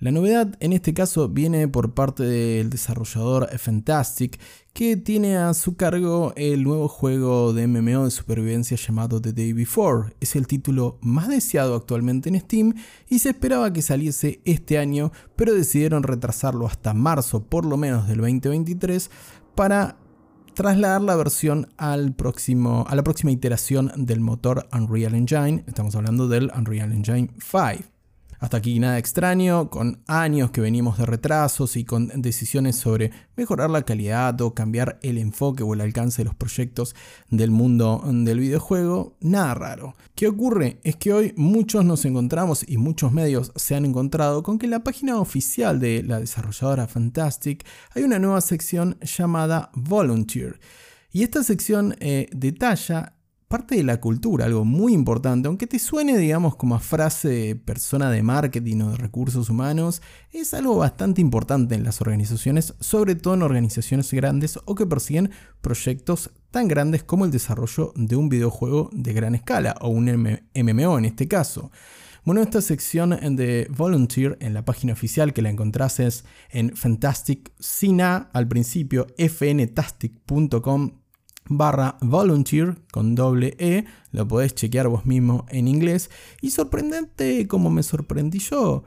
La 0.00 0.10
novedad 0.10 0.54
en 0.60 0.72
este 0.72 0.92
caso 0.92 1.28
viene 1.28 1.66
por 1.66 1.94
parte 1.94 2.24
del 2.24 2.68
desarrollador 2.68 3.48
Fantastic, 3.58 4.38
que 4.74 4.96
tiene 4.96 5.36
a 5.38 5.54
su 5.54 5.76
cargo 5.76 6.34
el 6.36 6.64
nuevo 6.64 6.88
juego 6.88 7.52
de 7.52 7.66
MMO 7.66 8.04
de 8.04 8.10
supervivencia 8.10 8.76
llamado 8.76 9.22
The 9.22 9.32
Day 9.32 9.52
Before. 9.52 10.12
Es 10.20 10.36
el 10.36 10.46
título 10.46 10.98
más 11.00 11.28
deseado 11.28 11.74
actualmente 11.74 12.28
en 12.28 12.38
Steam 12.40 12.74
y 13.08 13.20
se 13.20 13.30
esperaba 13.30 13.72
que 13.72 13.80
saliese 13.82 14.40
este 14.44 14.78
año, 14.78 15.10
pero 15.36 15.54
decidieron 15.54 16.02
retrasarlo 16.02 16.66
hasta 16.66 16.92
marzo 16.92 17.44
por 17.44 17.64
lo 17.64 17.76
menos 17.76 18.06
del 18.06 18.18
2023 18.18 19.10
para 19.54 19.96
trasladar 20.54 21.02
la 21.02 21.16
versión 21.16 21.68
al 21.76 22.14
próximo, 22.14 22.86
a 22.88 22.94
la 22.94 23.02
próxima 23.02 23.32
iteración 23.32 23.92
del 23.96 24.20
motor 24.20 24.66
Unreal 24.72 25.14
Engine. 25.14 25.64
Estamos 25.66 25.94
hablando 25.96 26.28
del 26.28 26.50
Unreal 26.56 26.92
Engine 26.92 27.30
5. 27.38 27.93
Hasta 28.38 28.56
aquí 28.56 28.78
nada 28.78 28.98
extraño, 28.98 29.70
con 29.70 30.02
años 30.06 30.50
que 30.50 30.60
venimos 30.60 30.98
de 30.98 31.06
retrasos 31.06 31.76
y 31.76 31.84
con 31.84 32.08
decisiones 32.20 32.76
sobre 32.76 33.10
mejorar 33.36 33.70
la 33.70 33.82
calidad 33.82 34.40
o 34.40 34.54
cambiar 34.54 34.98
el 35.02 35.18
enfoque 35.18 35.62
o 35.62 35.74
el 35.74 35.80
alcance 35.80 36.22
de 36.22 36.26
los 36.26 36.34
proyectos 36.34 36.94
del 37.30 37.50
mundo 37.50 38.02
del 38.06 38.40
videojuego, 38.40 39.16
nada 39.20 39.54
raro. 39.54 39.94
¿Qué 40.14 40.28
ocurre? 40.28 40.80
Es 40.84 40.96
que 40.96 41.12
hoy 41.12 41.32
muchos 41.36 41.84
nos 41.84 42.04
encontramos 42.04 42.64
y 42.68 42.76
muchos 42.76 43.12
medios 43.12 43.52
se 43.56 43.74
han 43.74 43.84
encontrado 43.84 44.42
con 44.42 44.58
que 44.58 44.66
en 44.66 44.70
la 44.70 44.84
página 44.84 45.18
oficial 45.18 45.80
de 45.80 46.02
la 46.02 46.20
desarrolladora 46.20 46.86
Fantastic 46.86 47.64
hay 47.94 48.02
una 48.02 48.18
nueva 48.18 48.40
sección 48.40 48.98
llamada 49.00 49.70
Volunteer. 49.74 50.60
Y 51.12 51.22
esta 51.22 51.44
sección 51.44 51.96
eh, 52.00 52.28
detalla 52.32 53.13
parte 53.54 53.76
de 53.76 53.84
la 53.84 54.00
cultura, 54.00 54.46
algo 54.46 54.64
muy 54.64 54.92
importante, 54.92 55.46
aunque 55.46 55.68
te 55.68 55.78
suene, 55.78 56.18
digamos, 56.18 56.56
como 56.56 56.76
frase 56.80 57.28
de 57.28 57.54
persona 57.54 58.10
de 58.10 58.20
marketing 58.20 58.80
o 58.80 58.90
de 58.90 58.96
recursos 58.96 59.48
humanos, 59.48 60.02
es 60.32 60.54
algo 60.54 60.76
bastante 60.76 61.20
importante 61.20 61.76
en 61.76 61.84
las 61.84 62.00
organizaciones, 62.00 62.74
sobre 62.80 63.14
todo 63.14 63.34
en 63.34 63.42
organizaciones 63.42 64.12
grandes 64.12 64.58
o 64.64 64.74
que 64.74 64.86
persiguen 64.86 65.30
proyectos 65.60 66.32
tan 66.50 66.66
grandes 66.66 67.04
como 67.04 67.26
el 67.26 67.30
desarrollo 67.30 67.92
de 67.94 68.16
un 68.16 68.28
videojuego 68.28 68.90
de 68.92 69.12
gran 69.12 69.36
escala 69.36 69.76
o 69.80 69.88
un 69.88 70.40
MMO 70.52 70.98
en 70.98 71.04
este 71.04 71.28
caso. 71.28 71.70
Bueno, 72.24 72.42
esta 72.42 72.60
sección 72.60 73.10
de 73.36 73.68
Volunteer 73.70 74.36
en 74.40 74.52
la 74.52 74.64
página 74.64 74.94
oficial 74.94 75.32
que 75.32 75.42
la 75.42 75.50
encontrás 75.50 76.00
es 76.00 76.24
en 76.50 76.74
Fantastic 76.74 77.52
Sina 77.60 78.30
al 78.32 78.48
principio, 78.48 79.06
fntastic.com 79.16 81.03
barra 81.46 81.98
volunteer 82.00 82.76
con 82.90 83.14
doble 83.14 83.56
E, 83.58 83.84
lo 84.12 84.26
podés 84.26 84.54
chequear 84.54 84.88
vos 84.88 85.06
mismo 85.06 85.46
en 85.48 85.68
inglés. 85.68 86.10
Y 86.40 86.50
sorprendente 86.50 87.46
como 87.48 87.70
me 87.70 87.82
sorprendí 87.82 88.38
yo, 88.38 88.84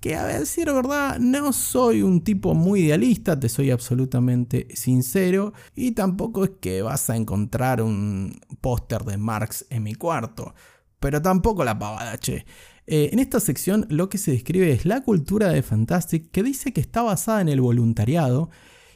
que 0.00 0.14
a 0.14 0.26
decir 0.26 0.66
verdad 0.66 1.18
no 1.18 1.52
soy 1.52 2.02
un 2.02 2.22
tipo 2.22 2.54
muy 2.54 2.82
idealista, 2.82 3.38
te 3.38 3.48
soy 3.48 3.70
absolutamente 3.70 4.68
sincero, 4.74 5.52
y 5.74 5.92
tampoco 5.92 6.44
es 6.44 6.50
que 6.60 6.82
vas 6.82 7.10
a 7.10 7.16
encontrar 7.16 7.82
un 7.82 8.38
póster 8.60 9.02
de 9.02 9.16
Marx 9.16 9.66
en 9.70 9.82
mi 9.82 9.94
cuarto, 9.94 10.54
pero 11.00 11.20
tampoco 11.20 11.64
la 11.64 11.78
pavada, 11.78 12.18
che. 12.18 12.44
Eh, 12.90 13.10
en 13.12 13.18
esta 13.18 13.38
sección 13.38 13.86
lo 13.90 14.08
que 14.08 14.16
se 14.16 14.30
describe 14.30 14.72
es 14.72 14.86
la 14.86 15.02
cultura 15.02 15.48
de 15.50 15.62
Fantastic 15.62 16.30
que 16.30 16.42
dice 16.42 16.72
que 16.72 16.80
está 16.80 17.02
basada 17.02 17.42
en 17.42 17.50
el 17.50 17.60
voluntariado 17.60 18.48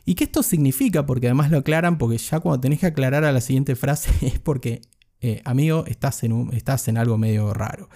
¿Y 0.04 0.14
qué 0.14 0.24
esto 0.24 0.42
significa? 0.42 1.06
Porque 1.06 1.28
además 1.28 1.50
lo 1.50 1.58
aclaran, 1.58 1.98
porque 1.98 2.18
ya 2.18 2.40
cuando 2.40 2.60
tenés 2.60 2.80
que 2.80 2.86
aclarar 2.86 3.24
a 3.24 3.32
la 3.32 3.40
siguiente 3.40 3.76
frase 3.76 4.10
es 4.26 4.38
porque, 4.38 4.82
eh, 5.20 5.42
amigo, 5.44 5.84
estás 5.86 6.22
en, 6.24 6.50
estás 6.52 6.88
en 6.88 6.98
algo 6.98 7.18
medio 7.18 7.52
raro. 7.54 7.88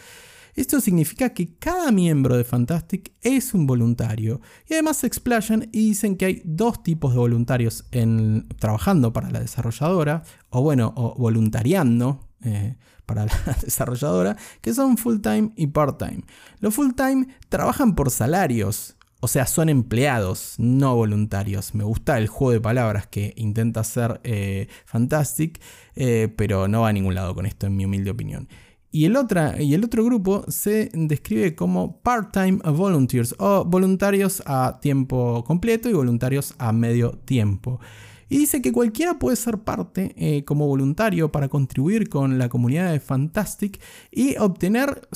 Esto 0.56 0.80
significa 0.80 1.34
que 1.34 1.54
cada 1.58 1.92
miembro 1.92 2.34
de 2.34 2.42
Fantastic 2.42 3.12
es 3.20 3.52
un 3.52 3.66
voluntario. 3.66 4.40
Y 4.66 4.72
además 4.72 4.96
se 4.96 5.06
explayan 5.06 5.68
y 5.70 5.88
dicen 5.88 6.16
que 6.16 6.24
hay 6.24 6.42
dos 6.46 6.82
tipos 6.82 7.12
de 7.12 7.18
voluntarios 7.18 7.84
en, 7.90 8.48
trabajando 8.58 9.12
para 9.12 9.30
la 9.30 9.40
desarrolladora, 9.40 10.22
o 10.48 10.62
bueno, 10.62 10.92
voluntariando 11.18 12.26
eh, 12.42 12.76
para 13.04 13.26
la 13.26 13.56
desarrolladora, 13.62 14.38
que 14.62 14.72
son 14.72 14.96
full 14.96 15.20
time 15.20 15.52
y 15.56 15.66
part 15.66 15.98
time. 15.98 16.22
Los 16.60 16.74
full 16.74 16.92
time 16.96 17.28
trabajan 17.50 17.94
por 17.94 18.10
salarios, 18.10 18.95
o 19.26 19.28
sea, 19.28 19.44
son 19.48 19.68
empleados, 19.68 20.54
no 20.56 20.94
voluntarios. 20.94 21.74
Me 21.74 21.82
gusta 21.82 22.16
el 22.16 22.28
juego 22.28 22.52
de 22.52 22.60
palabras 22.60 23.08
que 23.08 23.34
intenta 23.36 23.80
hacer 23.80 24.20
eh, 24.22 24.68
Fantastic, 24.84 25.60
eh, 25.96 26.32
pero 26.36 26.68
no 26.68 26.82
va 26.82 26.90
a 26.90 26.92
ningún 26.92 27.16
lado 27.16 27.34
con 27.34 27.44
esto, 27.44 27.66
en 27.66 27.74
mi 27.74 27.84
humilde 27.84 28.12
opinión. 28.12 28.48
Y 28.92 29.04
el, 29.04 29.18
y 29.58 29.74
el 29.74 29.82
otro 29.82 30.04
grupo 30.04 30.44
se 30.46 30.90
describe 30.94 31.56
como 31.56 32.00
part-time 32.02 32.60
volunteers 32.70 33.34
o 33.40 33.64
voluntarios 33.64 34.44
a 34.46 34.78
tiempo 34.80 35.42
completo 35.42 35.88
y 35.88 35.92
voluntarios 35.92 36.54
a 36.58 36.70
medio 36.70 37.10
tiempo. 37.24 37.80
Y 38.28 38.38
dice 38.38 38.62
que 38.62 38.70
cualquiera 38.70 39.18
puede 39.18 39.34
ser 39.34 39.58
parte 39.58 40.14
eh, 40.16 40.44
como 40.44 40.68
voluntario 40.68 41.32
para 41.32 41.48
contribuir 41.48 42.08
con 42.08 42.38
la 42.38 42.48
comunidad 42.48 42.92
de 42.92 43.00
Fantastic 43.00 43.80
y 44.12 44.36
obtener 44.36 45.08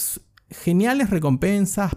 geniales 0.51 1.11
recompensas, 1.11 1.93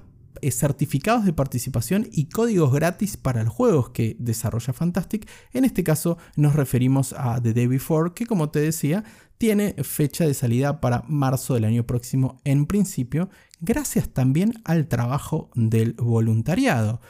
certificados 0.52 1.26
de 1.26 1.34
participación 1.34 2.08
y 2.12 2.26
códigos 2.26 2.74
gratis 2.74 3.18
para 3.18 3.44
los 3.44 3.54
juegos 3.54 3.90
que 3.90 4.16
desarrolla 4.20 4.74
Fantastic. 4.74 5.30
En 5.54 5.66
este 5.66 5.84
caso 5.84 6.18
nos 6.36 6.56
referimos 6.56 7.14
a 7.14 7.42
The 7.42 7.54
Day 7.54 7.68
Before, 7.68 8.14
que 8.14 8.26
como 8.26 8.50
te 8.50 8.60
decía, 8.60 9.04
tiene 9.38 9.76
fecha 9.84 10.26
de 10.26 10.34
salida 10.34 10.80
para 10.80 11.04
marzo 11.08 11.54
del 11.54 11.66
año 11.66 11.86
próximo 11.86 12.40
en 12.44 12.66
principio, 12.66 13.30
gracias 13.60 14.10
también 14.10 14.54
al 14.64 14.88
trabajo 14.88 15.50
del 15.56 15.94
voluntariado 15.94 17.02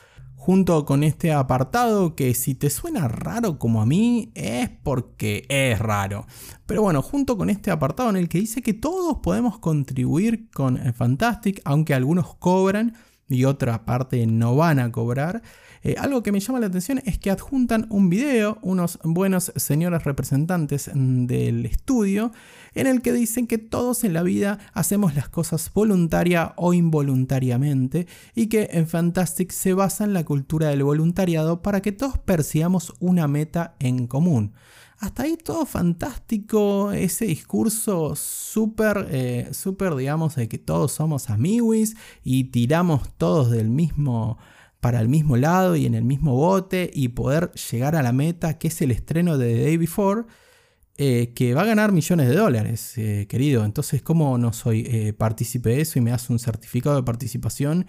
junto 0.43 0.85
con 0.85 1.03
este 1.03 1.31
apartado 1.31 2.15
que 2.15 2.33
si 2.33 2.53
te 2.53 2.69
suena 2.69 3.07
raro 3.07 3.57
como 3.57 3.81
a 3.81 3.85
mí 3.85 4.33
es 4.35 4.69
porque 4.69 5.45
es 5.47 5.79
raro. 5.79 6.27
Pero 6.65 6.81
bueno, 6.81 7.01
junto 7.01 7.37
con 7.37 7.49
este 7.49 7.71
apartado 7.71 8.09
en 8.09 8.17
el 8.17 8.27
que 8.27 8.39
dice 8.39 8.61
que 8.61 8.73
todos 8.73 9.19
podemos 9.19 9.59
contribuir 9.59 10.49
con 10.51 10.77
Fantastic, 10.93 11.61
aunque 11.63 11.93
algunos 11.93 12.35
cobran 12.35 12.93
y 13.33 13.45
otra 13.45 13.85
parte 13.85 14.25
no 14.27 14.55
van 14.55 14.79
a 14.79 14.91
cobrar. 14.91 15.41
Eh, 15.85 15.95
algo 15.97 16.23
que 16.23 16.31
me 16.31 16.39
llama 16.39 16.61
la 16.61 16.67
atención 16.67 17.01
es 17.05 17.19
que 17.19 17.29
adjuntan 17.29 17.87
un 17.89 18.09
video, 18.09 18.57
unos 18.61 18.99
buenos 19.03 19.51
señores 19.57 20.03
representantes 20.05 20.89
del 20.93 21.65
estudio, 21.65 22.31
en 22.73 22.87
el 22.87 23.01
que 23.01 23.11
dicen 23.11 23.47
que 23.47 23.57
todos 23.57 24.05
en 24.05 24.13
la 24.13 24.23
vida 24.23 24.59
hacemos 24.73 25.13
las 25.13 25.27
cosas 25.27 25.71
voluntaria 25.73 26.53
o 26.55 26.73
involuntariamente 26.73 28.07
y 28.33 28.47
que 28.47 28.69
en 28.71 28.87
Fantastic 28.87 29.51
se 29.51 29.73
basa 29.73 30.05
en 30.05 30.13
la 30.13 30.23
cultura 30.23 30.69
del 30.69 30.83
voluntariado 30.83 31.61
para 31.61 31.81
que 31.81 31.91
todos 31.91 32.17
persigamos 32.17 32.93
una 33.01 33.27
meta 33.27 33.75
en 33.79 34.07
común. 34.07 34.53
Hasta 35.03 35.23
ahí 35.23 35.35
todo 35.35 35.65
fantástico, 35.65 36.93
ese 36.93 37.25
discurso 37.25 38.15
súper, 38.15 39.09
eh, 39.11 39.49
súper, 39.51 39.95
digamos, 39.95 40.37
de 40.37 40.47
que 40.47 40.57
todos 40.57 40.93
somos 40.93 41.29
amiguis 41.29 41.97
y 42.23 42.45
tiramos 42.45 43.09
todos 43.17 43.51
del 43.51 43.69
mismo, 43.69 44.37
para 44.79 45.01
el 45.01 45.09
mismo 45.09 45.35
lado 45.35 45.75
y 45.75 45.85
en 45.85 45.93
el 45.93 46.05
mismo 46.05 46.37
bote 46.37 46.89
y 46.93 47.09
poder 47.09 47.51
llegar 47.51 47.97
a 47.97 48.01
la 48.01 48.13
meta 48.13 48.57
que 48.57 48.69
es 48.69 48.81
el 48.81 48.91
estreno 48.91 49.37
de 49.37 49.53
The 49.53 49.63
Day 49.63 49.75
Before, 49.75 50.23
eh, 50.95 51.33
que 51.35 51.53
va 51.53 51.63
a 51.63 51.65
ganar 51.65 51.91
millones 51.91 52.29
de 52.29 52.35
dólares, 52.35 52.97
eh, 52.97 53.27
querido. 53.27 53.65
Entonces, 53.65 54.01
¿cómo 54.01 54.37
no 54.37 54.53
soy 54.53 54.85
eh, 54.87 55.11
partícipe 55.11 55.71
de 55.71 55.81
eso 55.81 55.99
y 55.99 56.01
me 56.01 56.11
das 56.11 56.29
un 56.29 56.39
certificado 56.39 56.95
de 56.95 57.03
participación 57.03 57.87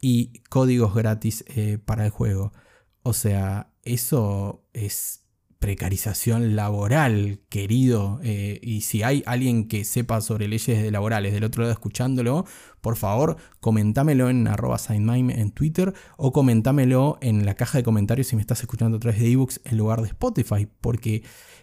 y 0.00 0.40
códigos 0.48 0.94
gratis 0.94 1.44
para 1.84 2.06
el 2.06 2.10
juego? 2.10 2.54
O 3.02 3.12
sea, 3.12 3.70
eso 3.82 4.64
es 4.72 5.23
precarización 5.64 6.56
laboral, 6.56 7.40
querido. 7.48 8.20
y 8.22 8.82
si 8.82 9.02
hay 9.02 9.22
alguien 9.24 9.66
que 9.66 9.86
sepa 9.86 10.20
sobre 10.20 10.46
leyes 10.46 10.92
laborales 10.92 11.32
del 11.32 11.42
otro 11.42 11.62
lado 11.62 11.72
escuchándolo, 11.72 12.44
por 12.82 12.96
favor, 12.96 13.38
comentámelo 13.60 14.28
en 14.28 14.46
arroba 14.46 14.76
en 14.90 15.50
Twitter 15.52 15.94
o 16.18 16.32
comentámelo 16.32 17.16
en 17.22 17.46
la 17.46 17.54
caja 17.54 17.78
de 17.78 17.84
comentarios 17.84 18.26
si 18.26 18.36
me 18.36 18.42
estás 18.42 18.60
escuchando 18.60 18.98
a 18.98 19.00
través 19.00 19.18
de 19.20 19.32
ebooks 19.32 19.62
en 19.64 19.78
lugar 19.78 20.02
de 20.02 20.08
Spotify, 20.08 20.68
porque 20.82 21.22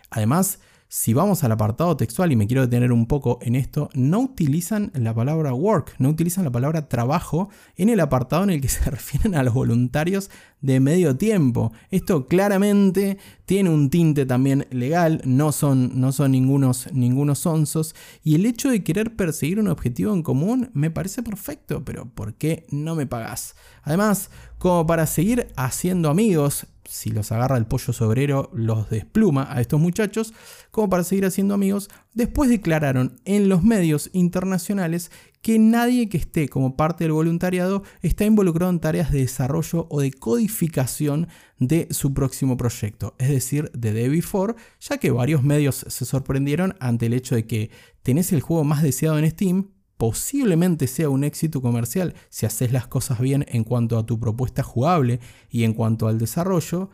además 0.10 0.58
si 0.94 1.14
vamos 1.14 1.42
al 1.46 1.54
apartado 1.54 1.96
textual 1.96 2.34
y 2.34 2.36
me 2.36 2.48
quiero 2.48 2.64
detener 2.64 2.92
un 2.92 3.06
poco 3.06 3.40
en 3.44 3.56
esto, 3.56 3.90
no 3.94 4.20
utilizan 4.20 4.92
la 4.94 5.14
palabra 5.14 5.54
work, 5.54 5.96
no 6.00 6.10
utilizan 6.10 6.44
la 6.44 6.52
palabra 6.52 6.90
trabajo 6.90 7.48
en 7.78 7.88
el 7.88 8.02
apartado 8.02 8.44
en 8.44 8.50
el 8.50 8.60
que 8.60 8.68
se 8.68 8.84
refieren 8.92 9.34
a 9.36 9.44
los 9.44 9.54
voluntarios 9.54 10.30
de 10.60 10.82
medio 10.82 11.16
tiempo. 11.16 11.72
Esto 11.92 12.28
claramente 12.28 13.18
tiene 13.46 13.70
un 13.70 13.90
tinte 13.90 14.26
también 14.26 14.68
legal, 14.70 15.22
no 15.24 15.54
son, 15.54 15.98
no 15.98 16.12
son 16.12 16.34
ningunos, 16.34 16.90
ningunos 16.92 17.46
onzos, 17.46 17.96
y 18.22 18.36
el 18.36 18.46
hecho 18.46 18.70
de 18.70 18.84
querer 18.84 19.16
perseguir 19.16 19.62
un 19.62 19.70
objetivo 19.70 20.14
en 20.14 20.24
común 20.24 20.72
me 20.74 20.92
parece 20.92 21.24
perfecto, 21.24 21.86
pero 21.86 22.04
¿por 22.04 22.34
qué 22.34 22.66
no 22.70 22.96
me 22.96 23.08
pagas? 23.08 23.56
Además, 23.84 24.30
como 24.58 24.86
para 24.86 25.08
seguir 25.08 25.48
haciendo 25.56 26.10
amigos, 26.10 26.68
si 26.92 27.10
los 27.10 27.32
agarra 27.32 27.56
el 27.56 27.66
pollo 27.66 27.94
sobrero, 27.94 28.50
los 28.54 28.90
despluma 28.90 29.48
a 29.50 29.62
estos 29.62 29.80
muchachos, 29.80 30.34
como 30.72 30.90
para 30.90 31.06
seguir 31.06 31.26
haciendo 31.26 31.54
amigos, 31.54 31.90
después 32.14 32.50
declararon 32.50 33.22
en 33.24 33.48
los 33.48 33.64
medios 33.64 34.10
internacionales 34.12 35.10
que 35.42 35.58
nadie 35.58 36.10
que 36.10 36.18
esté 36.18 36.50
como 36.50 36.76
parte 36.76 37.06
del 37.06 37.14
voluntariado 37.14 37.84
está 38.02 38.26
involucrado 38.26 38.72
en 38.72 38.82
tareas 38.82 39.10
de 39.10 39.20
desarrollo 39.20 39.88
o 39.90 40.02
de 40.02 40.12
codificación 40.12 41.30
de 41.60 41.88
su 41.92 42.14
próximo 42.14 42.58
proyecto, 42.58 43.16
es 43.20 43.30
decir, 43.30 43.72
de 43.72 43.94
The 43.94 44.10
Before, 44.10 44.56
ya 44.82 44.98
que 44.98 45.12
varios 45.12 45.44
medios 45.44 45.86
se 45.88 46.04
sorprendieron 46.04 46.76
ante 46.82 47.06
el 47.06 47.14
hecho 47.14 47.36
de 47.36 47.48
que 47.48 47.72
tenés 48.04 48.34
el 48.34 48.42
juego 48.42 48.66
más 48.66 48.84
deseado 48.84 49.18
en 49.18 49.32
Steam, 49.32 49.70
posiblemente 50.02 50.88
sea 50.88 51.10
un 51.10 51.24
éxito 51.24 51.62
comercial 51.62 52.16
si 52.30 52.48
haces 52.48 52.72
las 52.72 52.88
cosas 52.88 53.20
bien 53.20 53.46
en 53.50 53.64
cuanto 53.64 54.00
a 54.00 54.04
tu 54.08 54.20
propuesta 54.20 54.64
jugable 54.64 55.20
y 55.48 55.64
en 55.64 55.76
cuanto 55.76 56.08
al 56.08 56.18
desarrollo, 56.18 56.90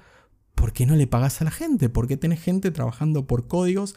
¿por 0.55 0.73
qué 0.73 0.85
no 0.85 0.93
le 0.93 1.07
pagas 1.07 1.39
a 1.39 1.45
la 1.45 1.51
gente? 1.51 1.87
¿Por 1.87 2.09
qué 2.09 2.17
tenés 2.17 2.41
gente 2.41 2.69
trabajando 2.69 3.25
por 3.25 3.47
códigos 3.47 3.95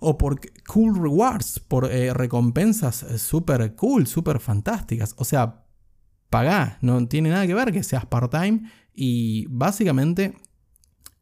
o 0.00 0.18
por 0.18 0.40
cool 0.66 1.00
rewards, 1.00 1.60
por 1.60 1.84
eh, 1.84 2.12
recompensas 2.12 3.04
eh, 3.04 3.18
súper 3.18 3.76
cool, 3.76 4.08
súper 4.08 4.40
fantásticas? 4.40 5.14
O 5.18 5.24
sea, 5.24 5.64
pagá, 6.28 6.78
no 6.80 7.06
tiene 7.06 7.30
nada 7.30 7.46
que 7.46 7.54
ver 7.54 7.70
que 7.70 7.84
seas 7.84 8.06
part-time 8.06 8.62
y 8.92 9.46
básicamente 9.50 10.34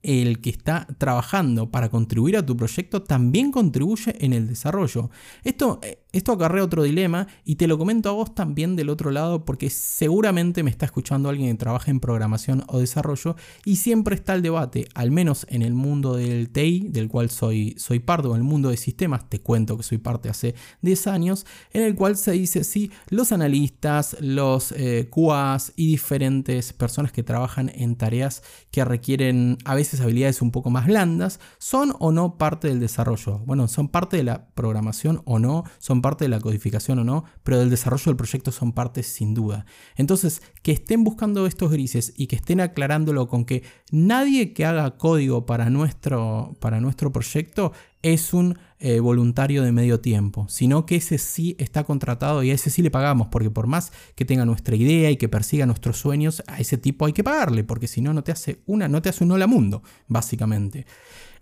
el 0.03 0.41
que 0.41 0.51
está 0.51 0.87
trabajando 0.99 1.71
para 1.71 1.91
contribuir 1.91 2.37
a 2.37 2.47
tu 2.47 2.57
proyecto 2.57 3.03
también 3.03 3.51
contribuye 3.53 4.15
en 4.25 4.33
el 4.33 4.49
desarrollo. 4.49 5.11
Esto, 5.45 5.81
eh, 5.83 6.03
esto 6.13 6.33
acarrea 6.33 6.65
otro 6.65 6.83
dilema 6.83 7.29
y 7.45 7.57
te 7.57 7.67
lo 7.67 7.79
comento 7.79 8.09
a 8.09 8.13
vos 8.13 8.35
también 8.35 8.77
del 8.77 8.89
otro 8.89 9.11
lado 9.11 9.45
porque 9.45 9.71
seguramente 9.71 10.63
me 10.63 10.71
está 10.71 10.87
escuchando 10.87 11.29
alguien 11.29 11.51
que 11.53 11.59
trabaja 11.59 11.91
en 11.91 12.01
programación 12.01 12.65
o 12.69 12.79
desarrollo 12.79 13.37
y 13.65 13.77
siempre 13.77 14.15
está 14.15 14.35
el 14.35 14.43
debate, 14.43 14.87
al 14.95 15.11
menos 15.11 15.47
en 15.51 15.63
el 15.63 15.75
mundo 15.75 16.17
del 16.17 16.51
TI, 16.51 16.89
del 16.89 17.09
cual 17.09 17.31
soy, 17.31 17.75
soy 17.79 18.01
parte, 18.01 18.29
o 18.29 18.33
en 18.33 18.39
el 18.39 18.45
mundo 18.45 18.71
de 18.71 18.77
sistemas, 18.77 19.29
te 19.29 19.41
cuento 19.41 19.77
que 19.77 19.83
soy 19.83 19.99
parte 19.99 20.29
hace 20.29 20.55
10 20.83 21.07
años, 21.07 21.47
en 21.73 21.83
el 21.83 21.95
cual 21.95 22.17
se 22.17 22.33
dice 22.33 22.65
si 22.65 22.91
los 23.09 23.33
analistas, 23.33 24.17
los 24.21 24.73
eh, 24.73 25.09
QAs 25.11 25.73
y 25.77 25.87
diferentes 25.87 26.73
personas 26.73 27.13
que 27.13 27.23
trabajan 27.23 27.71
en 27.75 27.97
tareas 27.97 28.43
que 28.71 28.85
requieren 28.85 29.59
a 29.65 29.75
veces 29.75 30.01
habilidades 30.01 30.43
un 30.43 30.51
poco 30.51 30.71
más 30.71 30.87
blandas, 30.87 31.41
son 31.59 31.95
o 31.99 32.13
no 32.13 32.37
parte 32.39 32.69
del 32.69 32.81
desarrollo. 32.81 33.39
Bueno, 33.41 33.69
son 33.69 33.89
parte 33.89 34.17
de 34.17 34.25
la 34.25 34.47
programación 34.55 35.23
o 35.25 35.39
no, 35.39 35.65
son 35.79 36.00
parte 36.03 36.25
de 36.25 36.29
la 36.29 36.41
codificación 36.41 36.99
o 36.99 37.05
no, 37.05 37.25
pero 37.43 37.59
del 37.59 37.71
desarrollo 37.71 38.05
del 38.07 38.17
proyecto 38.17 38.53
son 38.53 38.73
parte 38.73 39.03
sin 39.03 39.35
duda. 39.35 39.67
Entonces, 39.97 40.43
que 40.63 40.73
estén 40.73 41.05
buscando 41.05 41.47
estos 41.47 41.71
grises 41.71 42.13
y 42.17 42.27
que 42.27 42.37
estén 42.37 42.61
aclarándolo 42.61 43.29
con 43.29 43.45
que 43.45 43.63
nadie 43.91 44.53
que 44.53 44.65
haga 44.65 44.97
código 44.97 45.47
para 45.47 45.71
nuestro, 45.71 46.57
para 46.61 46.81
nuestro 46.81 47.13
proyecto 47.13 47.73
es 48.03 48.33
un 48.33 48.59
eh, 48.79 49.01
voluntario 49.01 49.63
de 49.63 49.73
medio 49.73 50.01
tiempo, 50.01 50.47
sino 50.49 50.87
que 50.87 50.97
ese 50.97 51.19
sí 51.19 51.55
está 51.59 51.85
contratado 51.85 52.43
y 52.43 52.51
a 52.51 52.55
ese 52.55 52.71
sí 52.71 52.81
le 52.83 52.91
pagamos, 52.91 53.29
porque 53.29 53.51
por 53.51 53.67
más 53.67 53.93
que 54.15 54.25
tenga 54.25 54.47
nuestra 54.47 54.75
idea 54.75 55.11
y 55.11 55.17
que 55.17 55.29
persiga 55.29 55.67
nuestros 55.67 55.99
sueños, 55.99 56.43
a 56.47 56.59
ese 56.61 56.79
tipo 56.79 57.05
hay 57.05 57.13
que 57.13 57.25
pagarle, 57.25 57.63
porque 57.65 57.87
si 57.87 58.01
no, 58.01 58.15
no 58.15 58.25
te 58.25 58.33
hace 58.33 58.63
una, 58.67 58.89
no 58.89 59.03
te 59.03 59.11
hace 59.11 59.25
un 59.25 59.33
hola 59.33 59.47
mundo, 59.47 59.83
básicamente. 60.09 60.87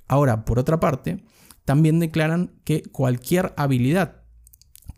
Ahora, 0.08 0.44
por 0.44 0.58
otra 0.58 0.80
parte, 0.80 1.22
también 1.64 2.00
declaran 2.00 2.50
que 2.64 2.82
cualquier 2.82 3.52
habilidad 3.56 4.17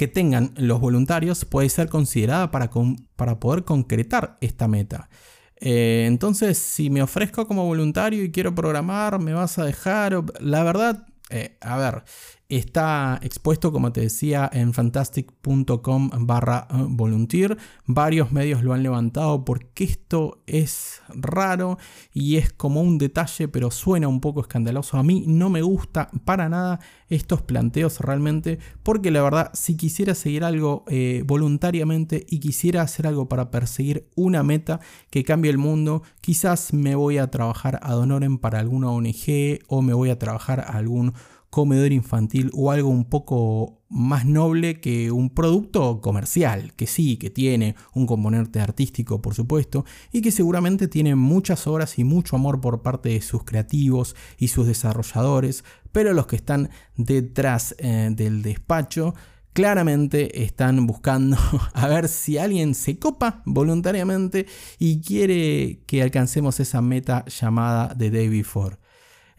que 0.00 0.08
tengan 0.08 0.54
los 0.56 0.80
voluntarios 0.80 1.44
puede 1.44 1.68
ser 1.68 1.90
considerada 1.90 2.50
para, 2.50 2.70
para 3.16 3.38
poder 3.38 3.64
concretar 3.64 4.38
esta 4.40 4.66
meta. 4.66 5.10
Eh, 5.56 6.04
entonces, 6.06 6.56
si 6.56 6.88
me 6.88 7.02
ofrezco 7.02 7.46
como 7.46 7.66
voluntario 7.66 8.24
y 8.24 8.32
quiero 8.32 8.54
programar, 8.54 9.18
me 9.18 9.34
vas 9.34 9.58
a 9.58 9.64
dejar. 9.66 10.24
La 10.40 10.64
verdad, 10.64 11.06
eh, 11.28 11.58
a 11.60 11.76
ver, 11.76 12.04
está 12.50 13.18
expuesto, 13.22 13.72
como 13.72 13.92
te 13.92 14.02
decía, 14.02 14.50
en 14.52 14.72
fantastic.com 14.74 16.10
barra 16.20 16.66
volunteer. 16.70 17.56
Varios 17.86 18.32
medios 18.32 18.62
lo 18.62 18.72
han 18.72 18.82
levantado 18.82 19.44
porque 19.44 19.84
esto 19.84 20.42
es 20.46 21.00
raro 21.08 21.78
y 22.12 22.36
es 22.36 22.52
como 22.52 22.82
un 22.82 22.98
detalle, 22.98 23.48
pero 23.48 23.70
suena 23.70 24.08
un 24.08 24.20
poco 24.20 24.40
escandaloso. 24.40 24.98
A 24.98 25.02
mí 25.02 25.24
no 25.26 25.48
me 25.50 25.62
gusta 25.62 26.10
para 26.24 26.48
nada 26.48 26.80
estos 27.08 27.42
planteos 27.42 28.00
realmente, 28.00 28.58
porque 28.82 29.10
la 29.10 29.22
verdad, 29.22 29.50
si 29.54 29.76
quisiera 29.76 30.14
seguir 30.14 30.44
algo 30.44 30.84
eh, 30.88 31.22
voluntariamente 31.26 32.26
y 32.28 32.38
quisiera 32.40 32.82
hacer 32.82 33.06
algo 33.06 33.28
para 33.28 33.50
perseguir 33.50 34.08
una 34.14 34.42
meta 34.42 34.80
que 35.10 35.24
cambie 35.24 35.50
el 35.50 35.58
mundo, 35.58 36.02
quizás 36.20 36.72
me 36.72 36.94
voy 36.94 37.18
a 37.18 37.30
trabajar 37.30 37.80
a 37.82 37.92
Donoren 37.92 38.38
para 38.38 38.60
alguna 38.60 38.90
ONG 38.90 39.60
o 39.68 39.82
me 39.82 39.94
voy 39.94 40.10
a 40.10 40.18
trabajar 40.18 40.60
a 40.60 40.78
algún 40.78 41.14
comedor 41.50 41.92
infantil 41.92 42.50
o 42.54 42.70
algo 42.70 42.88
un 42.88 43.04
poco 43.04 43.82
más 43.88 44.24
noble 44.24 44.80
que 44.80 45.10
un 45.10 45.30
producto 45.30 46.00
comercial, 46.00 46.72
que 46.74 46.86
sí, 46.86 47.16
que 47.16 47.28
tiene 47.28 47.74
un 47.92 48.06
componente 48.06 48.60
artístico, 48.60 49.20
por 49.20 49.34
supuesto, 49.34 49.84
y 50.12 50.22
que 50.22 50.30
seguramente 50.30 50.86
tiene 50.86 51.16
muchas 51.16 51.66
horas 51.66 51.98
y 51.98 52.04
mucho 52.04 52.36
amor 52.36 52.60
por 52.60 52.82
parte 52.82 53.08
de 53.08 53.20
sus 53.20 53.42
creativos 53.42 54.14
y 54.38 54.48
sus 54.48 54.68
desarrolladores, 54.68 55.64
pero 55.90 56.12
los 56.12 56.28
que 56.28 56.36
están 56.36 56.70
detrás 56.96 57.74
eh, 57.78 58.10
del 58.12 58.42
despacho 58.42 59.14
claramente 59.52 60.44
están 60.44 60.86
buscando 60.86 61.36
a 61.74 61.88
ver 61.88 62.08
si 62.08 62.38
alguien 62.38 62.76
se 62.76 63.00
copa 63.00 63.42
voluntariamente 63.44 64.46
y 64.78 65.00
quiere 65.00 65.82
que 65.86 66.02
alcancemos 66.02 66.60
esa 66.60 66.80
meta 66.80 67.24
llamada 67.26 67.96
The 67.96 68.10
Day 68.12 68.28
Before. 68.28 68.76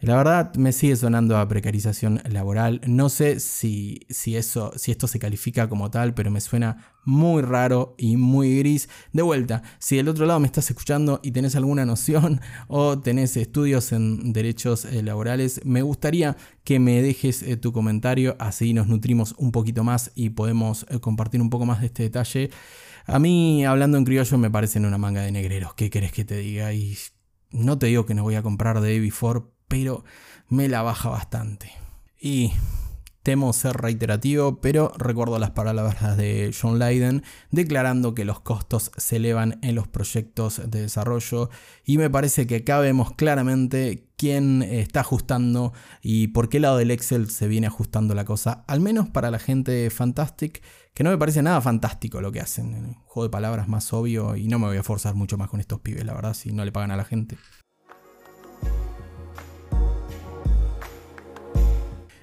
La 0.02 0.16
verdad 0.16 0.52
me 0.56 0.72
sigue 0.72 0.96
sonando 0.96 1.36
a 1.36 1.46
precarización 1.46 2.20
laboral. 2.28 2.80
No 2.88 3.08
sé 3.08 3.38
si, 3.38 4.00
si, 4.10 4.34
eso, 4.34 4.72
si 4.74 4.90
esto 4.90 5.06
se 5.06 5.20
califica 5.20 5.68
como 5.68 5.92
tal, 5.92 6.12
pero 6.12 6.28
me 6.28 6.40
suena 6.40 6.92
muy 7.04 7.40
raro 7.40 7.94
y 7.98 8.16
muy 8.16 8.58
gris. 8.58 8.88
De 9.12 9.22
vuelta, 9.22 9.62
si 9.78 9.96
del 9.96 10.08
otro 10.08 10.26
lado 10.26 10.40
me 10.40 10.48
estás 10.48 10.68
escuchando 10.68 11.20
y 11.22 11.30
tenés 11.30 11.54
alguna 11.54 11.86
noción 11.86 12.40
o 12.66 12.98
tenés 12.98 13.36
estudios 13.36 13.92
en 13.92 14.32
derechos 14.32 14.86
eh, 14.86 15.04
laborales, 15.04 15.60
me 15.64 15.82
gustaría 15.82 16.36
que 16.64 16.80
me 16.80 17.00
dejes 17.00 17.44
eh, 17.44 17.56
tu 17.56 17.72
comentario, 17.72 18.34
así 18.40 18.74
nos 18.74 18.88
nutrimos 18.88 19.36
un 19.38 19.52
poquito 19.52 19.84
más 19.84 20.10
y 20.16 20.30
podemos 20.30 20.84
eh, 20.90 20.98
compartir 20.98 21.40
un 21.40 21.48
poco 21.48 21.64
más 21.64 21.78
de 21.78 21.86
este 21.86 22.02
detalle. 22.02 22.50
A 23.06 23.20
mí, 23.20 23.64
hablando 23.64 23.98
en 23.98 24.04
criollo, 24.04 24.36
me 24.36 24.50
parecen 24.50 24.84
una 24.84 24.98
manga 24.98 25.22
de 25.22 25.30
negreros. 25.30 25.74
¿Qué 25.74 25.90
querés 25.90 26.10
que 26.10 26.24
te 26.24 26.38
diga? 26.38 26.72
Y 26.72 26.98
no 27.52 27.78
te 27.78 27.86
digo 27.86 28.04
que 28.04 28.14
no 28.14 28.24
voy 28.24 28.34
a 28.34 28.42
comprar 28.42 28.80
de 28.80 28.98
Before 28.98 29.42
pero 29.72 30.04
me 30.50 30.68
la 30.68 30.82
baja 30.82 31.08
bastante. 31.08 31.72
Y 32.20 32.52
temo 33.22 33.54
ser 33.54 33.74
reiterativo, 33.78 34.60
pero 34.60 34.92
recuerdo 34.98 35.38
las 35.38 35.52
palabras 35.52 36.18
de 36.18 36.54
John 36.60 36.78
Lydon 36.78 37.22
declarando 37.50 38.14
que 38.14 38.26
los 38.26 38.40
costos 38.40 38.90
se 38.98 39.16
elevan 39.16 39.58
en 39.62 39.74
los 39.74 39.88
proyectos 39.88 40.60
de 40.66 40.82
desarrollo 40.82 41.48
y 41.86 41.96
me 41.96 42.10
parece 42.10 42.46
que 42.46 42.56
acá 42.56 42.80
vemos 42.80 43.14
claramente 43.14 44.10
quién 44.18 44.60
está 44.60 45.00
ajustando 45.00 45.72
y 46.02 46.28
por 46.28 46.50
qué 46.50 46.60
lado 46.60 46.76
del 46.76 46.90
Excel 46.90 47.30
se 47.30 47.48
viene 47.48 47.66
ajustando 47.66 48.14
la 48.14 48.26
cosa, 48.26 48.64
al 48.68 48.80
menos 48.80 49.08
para 49.08 49.30
la 49.30 49.38
gente 49.38 49.72
de 49.72 49.88
Fantastic, 49.88 50.62
que 50.92 51.02
no 51.02 51.08
me 51.08 51.16
parece 51.16 51.42
nada 51.42 51.62
fantástico 51.62 52.20
lo 52.20 52.30
que 52.30 52.40
hacen, 52.40 52.74
un 52.74 52.94
juego 53.06 53.24
de 53.24 53.30
palabras 53.30 53.68
más 53.68 53.90
obvio 53.94 54.36
y 54.36 54.48
no 54.48 54.58
me 54.58 54.66
voy 54.66 54.76
a 54.76 54.82
forzar 54.82 55.14
mucho 55.14 55.38
más 55.38 55.48
con 55.48 55.60
estos 55.60 55.80
pibes, 55.80 56.04
la 56.04 56.12
verdad, 56.12 56.34
si 56.34 56.52
no 56.52 56.62
le 56.62 56.72
pagan 56.72 56.90
a 56.90 56.96
la 56.98 57.04
gente. 57.04 57.38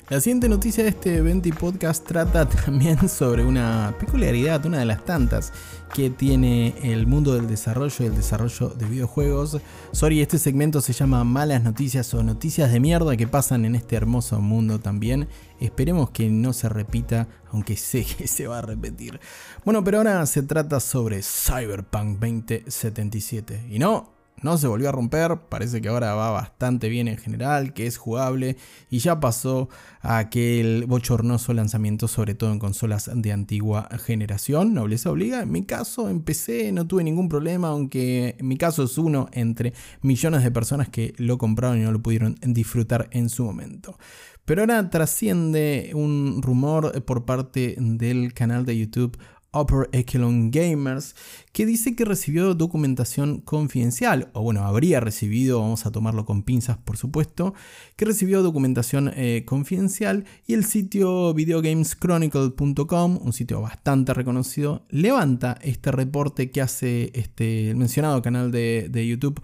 La 0.09 0.19
siguiente 0.19 0.49
noticia 0.49 0.83
de 0.83 0.89
este 0.89 1.21
20 1.21 1.51
podcast 1.53 2.03
trata 2.03 2.49
también 2.65 3.07
sobre 3.07 3.45
una 3.45 3.93
peculiaridad, 3.99 4.65
una 4.65 4.79
de 4.79 4.85
las 4.85 5.05
tantas 5.05 5.53
que 5.93 6.09
tiene 6.09 6.73
el 6.81 7.05
mundo 7.05 7.35
del 7.35 7.47
desarrollo 7.47 7.95
y 7.99 8.05
el 8.05 8.15
desarrollo 8.15 8.69
de 8.69 8.87
videojuegos. 8.87 9.59
Sorry, 9.91 10.19
este 10.19 10.39
segmento 10.39 10.81
se 10.81 10.93
llama 10.93 11.23
Malas 11.23 11.63
Noticias 11.63 12.11
o 12.15 12.23
Noticias 12.23 12.71
de 12.71 12.79
mierda 12.79 13.15
que 13.17 13.27
pasan 13.27 13.65
en 13.65 13.75
este 13.75 13.97
hermoso 13.97 14.41
mundo 14.41 14.79
también. 14.79 15.27
Esperemos 15.59 16.09
que 16.09 16.27
no 16.31 16.53
se 16.53 16.69
repita, 16.69 17.27
aunque 17.51 17.77
sé 17.77 18.03
que 18.03 18.25
se 18.25 18.47
va 18.47 18.57
a 18.57 18.63
repetir. 18.63 19.19
Bueno, 19.63 19.83
pero 19.83 19.99
ahora 19.99 20.25
se 20.25 20.41
trata 20.41 20.79
sobre 20.79 21.21
Cyberpunk 21.21 22.17
2077. 22.19 23.67
Y 23.69 23.77
no, 23.77 24.18
no 24.41 24.58
se 24.58 24.67
volvió 24.67 24.89
a 24.89 24.91
romper, 24.91 25.38
parece 25.50 25.81
que 25.81 25.89
ahora 25.89 26.13
va 26.13 26.31
bastante 26.31 26.89
bien 26.89 27.08
en 27.08 27.17
general, 27.17 27.74
que 27.74 27.88
es 27.88 27.98
jugable 27.98 28.58
y 28.89 29.00
ya 29.00 29.19
pasó 29.19 29.69
aquel 30.01 30.86
bochornoso 30.86 31.53
lanzamiento, 31.53 32.08
sobre 32.08 32.36
todo 32.36 32.51
en 32.51 32.60
consolas 32.60 33.10
de 33.13 33.31
antigua 33.31 33.89
generación. 34.05 34.74
Nobleza 34.74 35.12
obliga, 35.12 35.41
en 35.41 35.51
mi 35.51 35.63
caso 35.63 36.10
en 36.10 36.22
PC 36.22 36.72
no 36.72 36.88
tuve 36.88 37.03
ningún 37.03 37.29
problema, 37.29 37.69
aunque 37.69 38.36
en 38.39 38.48
mi 38.48 38.58
caso 38.58 38.84
es 38.84 38.98
uno 38.98 39.27
entre 39.34 39.74
millones 40.01 40.43
de 40.43 40.51
personas 40.51 40.89
que 40.89 41.13
lo 41.17 41.38
compraron 41.38 41.79
y 41.79 41.84
no 41.84 41.91
lo 41.91 42.01
pudieron 42.01 42.36
disfrutar 42.41 43.10
en 43.12 43.29
su 43.29 43.43
momento. 43.43 43.98
Pero 44.46 44.62
ahora 44.62 44.89
trasciende 44.89 45.91
un 45.93 46.41
rumor 46.41 47.03
por 47.05 47.25
parte 47.25 47.75
del 47.77 48.34
canal 48.34 48.65
de 48.65 48.77
YouTube 48.77 49.17
Upper 49.51 49.89
Echelon 49.91 50.51
Gamers, 50.51 51.15
que 51.51 51.65
dice 51.65 51.96
que 51.96 52.06
recibió 52.06 52.53
documentación 52.53 53.41
confidencial, 53.41 54.29
o 54.34 54.41
bueno, 54.41 54.65
habría 54.65 55.00
recibido, 55.00 55.62
vamos 55.62 55.86
a 55.86 55.91
tomarlo 55.91 56.25
con 56.25 56.44
pinzas 56.44 56.77
por 56.77 56.98
supuesto, 56.98 57.53
que 57.96 58.06
recibió 58.06 58.44
documentación 58.44 59.12
eh, 59.15 59.44
confidencial 59.46 60.25
y 60.46 60.53
el 60.53 60.63
sitio 60.63 61.34
videogameschronicle.com, 61.34 63.20
un 63.22 63.34
sitio 63.34 63.62
bastante 63.62 64.13
reconocido, 64.13 64.86
levanta 64.89 65.58
este 65.62 65.91
reporte 65.91 66.51
que 66.51 66.62
hace 66.62 67.12
este, 67.13 67.72
el 67.72 67.77
mencionado 67.77 68.22
canal 68.22 68.51
de, 68.51 68.88
de 68.89 69.08
YouTube 69.08 69.41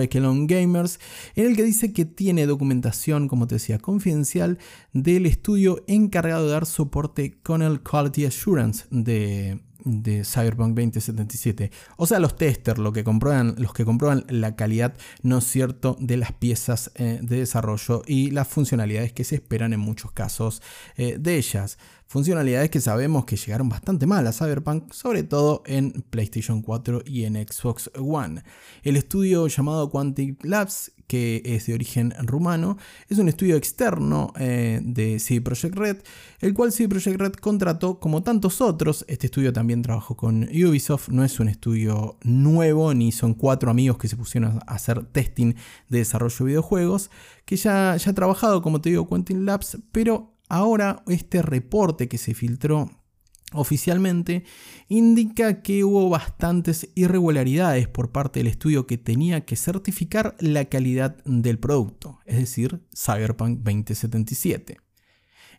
Echelon 0.00 0.46
Gamers, 0.46 0.98
en 1.34 1.46
el 1.46 1.56
que 1.56 1.62
dice 1.62 1.92
que 1.92 2.04
tiene 2.04 2.46
documentación, 2.46 3.28
como 3.28 3.46
te 3.46 3.56
decía, 3.56 3.78
confidencial 3.78 4.58
del 4.92 5.26
estudio 5.26 5.84
encargado 5.86 6.46
de 6.46 6.52
dar 6.52 6.66
soporte 6.66 7.38
con 7.42 7.62
el 7.62 7.80
Quality 7.80 8.26
Assurance 8.26 8.86
de 8.90 9.60
de, 9.86 10.24
Cyberpunk 10.24 10.76
2077. 10.76 11.70
O 11.96 12.06
sea, 12.06 12.18
los 12.18 12.36
testers, 12.36 12.78
lo 12.78 12.92
que 12.92 13.04
comprueban, 13.04 13.54
los 13.58 13.72
que 13.72 13.84
comprueban 13.84 14.26
la 14.28 14.56
calidad, 14.56 14.94
no 15.22 15.38
es 15.38 15.44
cierto, 15.44 15.96
de 15.98 16.16
las 16.16 16.32
piezas 16.32 16.90
eh, 16.96 17.20
de 17.22 17.38
desarrollo 17.38 18.02
y 18.06 18.30
las 18.32 18.48
funcionalidades 18.48 19.12
que 19.12 19.24
se 19.24 19.36
esperan 19.36 19.72
en 19.72 19.80
muchos 19.80 20.12
casos 20.12 20.60
eh, 20.96 21.16
de 21.18 21.36
ellas. 21.36 21.78
Funcionalidades 22.08 22.70
que 22.70 22.80
sabemos 22.80 23.24
que 23.24 23.36
llegaron 23.36 23.68
bastante 23.68 24.06
mal 24.06 24.26
a 24.26 24.32
Cyberpunk, 24.32 24.92
sobre 24.92 25.24
todo 25.24 25.62
en 25.66 26.04
PlayStation 26.10 26.62
4 26.62 27.02
y 27.04 27.24
en 27.24 27.34
Xbox 27.34 27.90
One. 27.98 28.42
El 28.84 28.96
estudio 28.96 29.48
llamado 29.48 29.90
Quantic 29.90 30.44
Labs 30.44 30.92
que 31.06 31.42
es 31.44 31.66
de 31.66 31.74
origen 31.74 32.14
rumano, 32.22 32.78
es 33.08 33.18
un 33.18 33.28
estudio 33.28 33.56
externo 33.56 34.32
eh, 34.38 34.80
de 34.82 35.18
CD 35.18 35.40
Projekt 35.40 35.76
Red, 35.76 35.96
el 36.40 36.54
cual 36.54 36.72
CD 36.72 36.88
Projekt 36.88 37.20
Red 37.20 37.32
contrató 37.34 38.00
como 38.00 38.22
tantos 38.22 38.60
otros. 38.60 39.04
Este 39.08 39.26
estudio 39.26 39.52
también 39.52 39.82
trabajó 39.82 40.16
con 40.16 40.44
Ubisoft, 40.44 41.08
no 41.08 41.24
es 41.24 41.38
un 41.40 41.48
estudio 41.48 42.18
nuevo, 42.22 42.94
ni 42.94 43.12
son 43.12 43.34
cuatro 43.34 43.70
amigos 43.70 43.98
que 43.98 44.08
se 44.08 44.16
pusieron 44.16 44.58
a 44.66 44.74
hacer 44.74 45.04
testing 45.06 45.54
de 45.88 45.98
desarrollo 45.98 46.36
de 46.38 46.44
videojuegos, 46.44 47.10
que 47.44 47.56
ya, 47.56 47.96
ya 47.96 48.10
ha 48.10 48.14
trabajado, 48.14 48.62
como 48.62 48.80
te 48.80 48.90
digo, 48.90 49.08
Quentin 49.08 49.46
Labs, 49.46 49.78
pero 49.92 50.34
ahora 50.48 51.02
este 51.06 51.42
reporte 51.42 52.08
que 52.08 52.18
se 52.18 52.34
filtró 52.34 52.90
oficialmente 53.52 54.44
indica 54.88 55.62
que 55.62 55.84
hubo 55.84 56.08
bastantes 56.08 56.90
irregularidades 56.94 57.88
por 57.88 58.10
parte 58.10 58.40
del 58.40 58.48
estudio 58.48 58.86
que 58.86 58.98
tenía 58.98 59.44
que 59.44 59.56
certificar 59.56 60.36
la 60.40 60.64
calidad 60.66 61.16
del 61.24 61.58
producto, 61.58 62.18
es 62.26 62.36
decir, 62.36 62.82
Cyberpunk 62.94 63.58
2077. 63.58 64.78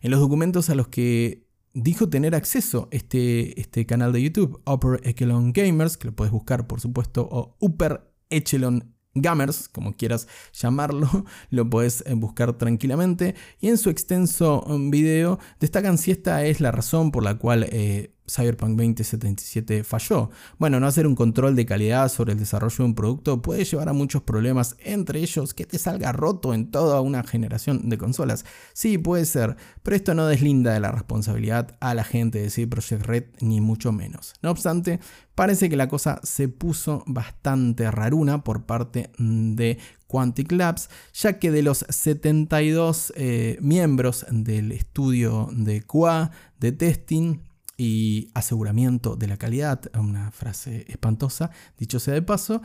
En 0.00 0.10
los 0.10 0.20
documentos 0.20 0.70
a 0.70 0.74
los 0.74 0.88
que 0.88 1.48
dijo 1.74 2.08
tener 2.08 2.34
acceso 2.34 2.88
este, 2.90 3.60
este 3.60 3.86
canal 3.86 4.12
de 4.12 4.22
YouTube, 4.22 4.60
Upper 4.66 5.00
Echelon 5.04 5.52
Gamers, 5.52 5.96
que 5.96 6.08
lo 6.08 6.14
puedes 6.14 6.32
buscar 6.32 6.66
por 6.66 6.80
supuesto, 6.80 7.28
o 7.30 7.56
Upper 7.60 8.12
Echelon 8.30 8.94
Gamers, 9.22 9.68
como 9.68 9.96
quieras 9.96 10.28
llamarlo, 10.52 11.24
lo 11.50 11.68
puedes 11.68 12.04
eh, 12.06 12.14
buscar 12.14 12.52
tranquilamente. 12.54 13.34
Y 13.60 13.68
en 13.68 13.78
su 13.78 13.90
extenso 13.90 14.62
um, 14.62 14.90
video 14.90 15.38
destacan 15.60 15.98
si 15.98 16.10
esta 16.10 16.44
es 16.44 16.60
la 16.60 16.70
razón 16.70 17.10
por 17.10 17.24
la 17.24 17.36
cual 17.36 17.66
eh, 17.70 18.12
Cyberpunk 18.28 18.76
2077 18.76 19.84
falló. 19.84 20.30
Bueno, 20.58 20.80
no 20.80 20.86
hacer 20.86 21.06
un 21.06 21.14
control 21.14 21.56
de 21.56 21.66
calidad 21.66 22.08
sobre 22.08 22.32
el 22.32 22.38
desarrollo 22.38 22.76
de 22.78 22.84
un 22.84 22.94
producto 22.94 23.42
puede 23.42 23.64
llevar 23.64 23.88
a 23.88 23.92
muchos 23.92 24.22
problemas, 24.22 24.76
entre 24.80 25.20
ellos 25.20 25.54
que 25.54 25.66
te 25.66 25.78
salga 25.78 26.12
roto 26.12 26.54
en 26.54 26.70
toda 26.70 27.00
una 27.00 27.22
generación 27.24 27.88
de 27.88 27.98
consolas. 27.98 28.44
Sí, 28.72 28.98
puede 28.98 29.24
ser, 29.24 29.56
pero 29.82 29.96
esto 29.96 30.14
no 30.14 30.26
deslinda 30.26 30.72
de 30.72 30.80
la 30.80 30.92
responsabilidad 30.92 31.76
a 31.80 31.94
la 31.94 32.04
gente 32.04 32.40
de 32.40 32.50
CD 32.50 32.66
Projekt 32.66 33.06
Red, 33.06 33.24
ni 33.40 33.60
mucho 33.60 33.92
menos. 33.92 34.34
No 34.42 34.50
obstante, 34.50 35.00
parece 35.34 35.68
que 35.68 35.76
la 35.76 35.88
cosa 35.88 36.20
se 36.22 36.48
puso 36.48 37.04
bastante 37.06 37.90
raruna 37.90 38.44
por 38.44 38.64
parte 38.64 39.10
de 39.18 39.78
Quantic 40.08 40.50
Labs, 40.52 40.90
ya 41.14 41.38
que 41.38 41.50
de 41.50 41.62
los 41.62 41.84
72 41.88 43.12
eh, 43.14 43.58
miembros 43.60 44.26
del 44.30 44.72
estudio 44.72 45.48
de 45.52 45.82
QA 45.82 46.30
de 46.58 46.72
testing, 46.72 47.40
y 47.78 48.30
aseguramiento 48.34 49.14
de 49.16 49.28
la 49.28 49.38
calidad, 49.38 49.80
una 49.96 50.32
frase 50.32 50.84
espantosa, 50.88 51.50
dicho 51.78 52.00
sea 52.00 52.14
de 52.14 52.22
paso, 52.22 52.60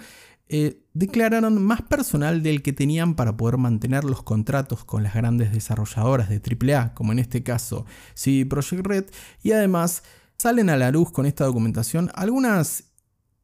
eh, 0.49 0.83
declararon 0.93 1.63
más 1.63 1.83
personal 1.83 2.41
del 2.43 2.63
que 2.63 2.73
tenían 2.73 3.15
para 3.15 3.37
poder 3.37 3.57
mantener 3.57 4.03
los 4.03 4.23
contratos 4.23 4.83
con 4.83 5.03
las 5.03 5.13
grandes 5.13 5.53
desarrolladoras 5.53 6.29
de 6.29 6.41
AAA, 6.41 6.95
como 6.95 7.11
en 7.11 7.19
este 7.19 7.43
caso 7.43 7.85
CD 8.15 8.45
Projekt 8.45 8.85
Red, 8.85 9.05
y 9.43 9.51
además 9.51 10.03
salen 10.35 10.69
a 10.69 10.77
la 10.77 10.91
luz 10.91 11.11
con 11.11 11.27
esta 11.27 11.45
documentación 11.45 12.11
algunas 12.15 12.85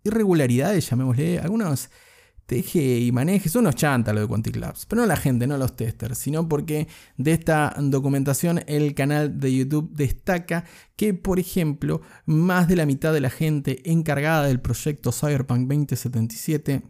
irregularidades, 0.04 0.90
llamémosle, 0.90 1.40
algunas 1.40 1.92
teje 2.50 3.00
y 3.00 3.12
maneje, 3.12 3.48
son 3.48 3.62
unos 3.62 3.76
chantas 3.76 4.14
lo 4.14 4.22
de 4.22 4.28
Quantic 4.28 4.56
Labs, 4.56 4.88
pero 4.88 5.04
no 5.04 5.08
la 5.08 5.16
gente, 5.16 5.46
no 5.46 5.58
los 5.58 5.76
testers, 5.76 6.18
sino 6.18 6.50
porque 6.50 6.88
de 7.16 7.32
esta 7.32 7.76
documentación 7.78 8.62
el 8.66 8.96
canal 8.96 9.40
de 9.40 9.56
YouTube 9.56 9.92
destaca 9.94 10.66
que, 10.96 11.14
por 11.14 11.40
ejemplo, 11.40 12.02
más 12.26 12.68
de 12.68 12.76
la 12.76 12.88
mitad 12.88 13.14
de 13.14 13.22
la 13.22 13.30
gente 13.30 13.90
encargada 13.90 14.48
del 14.48 14.60
proyecto 14.60 15.12
Cyberpunk 15.12 15.68
2077 15.70 16.82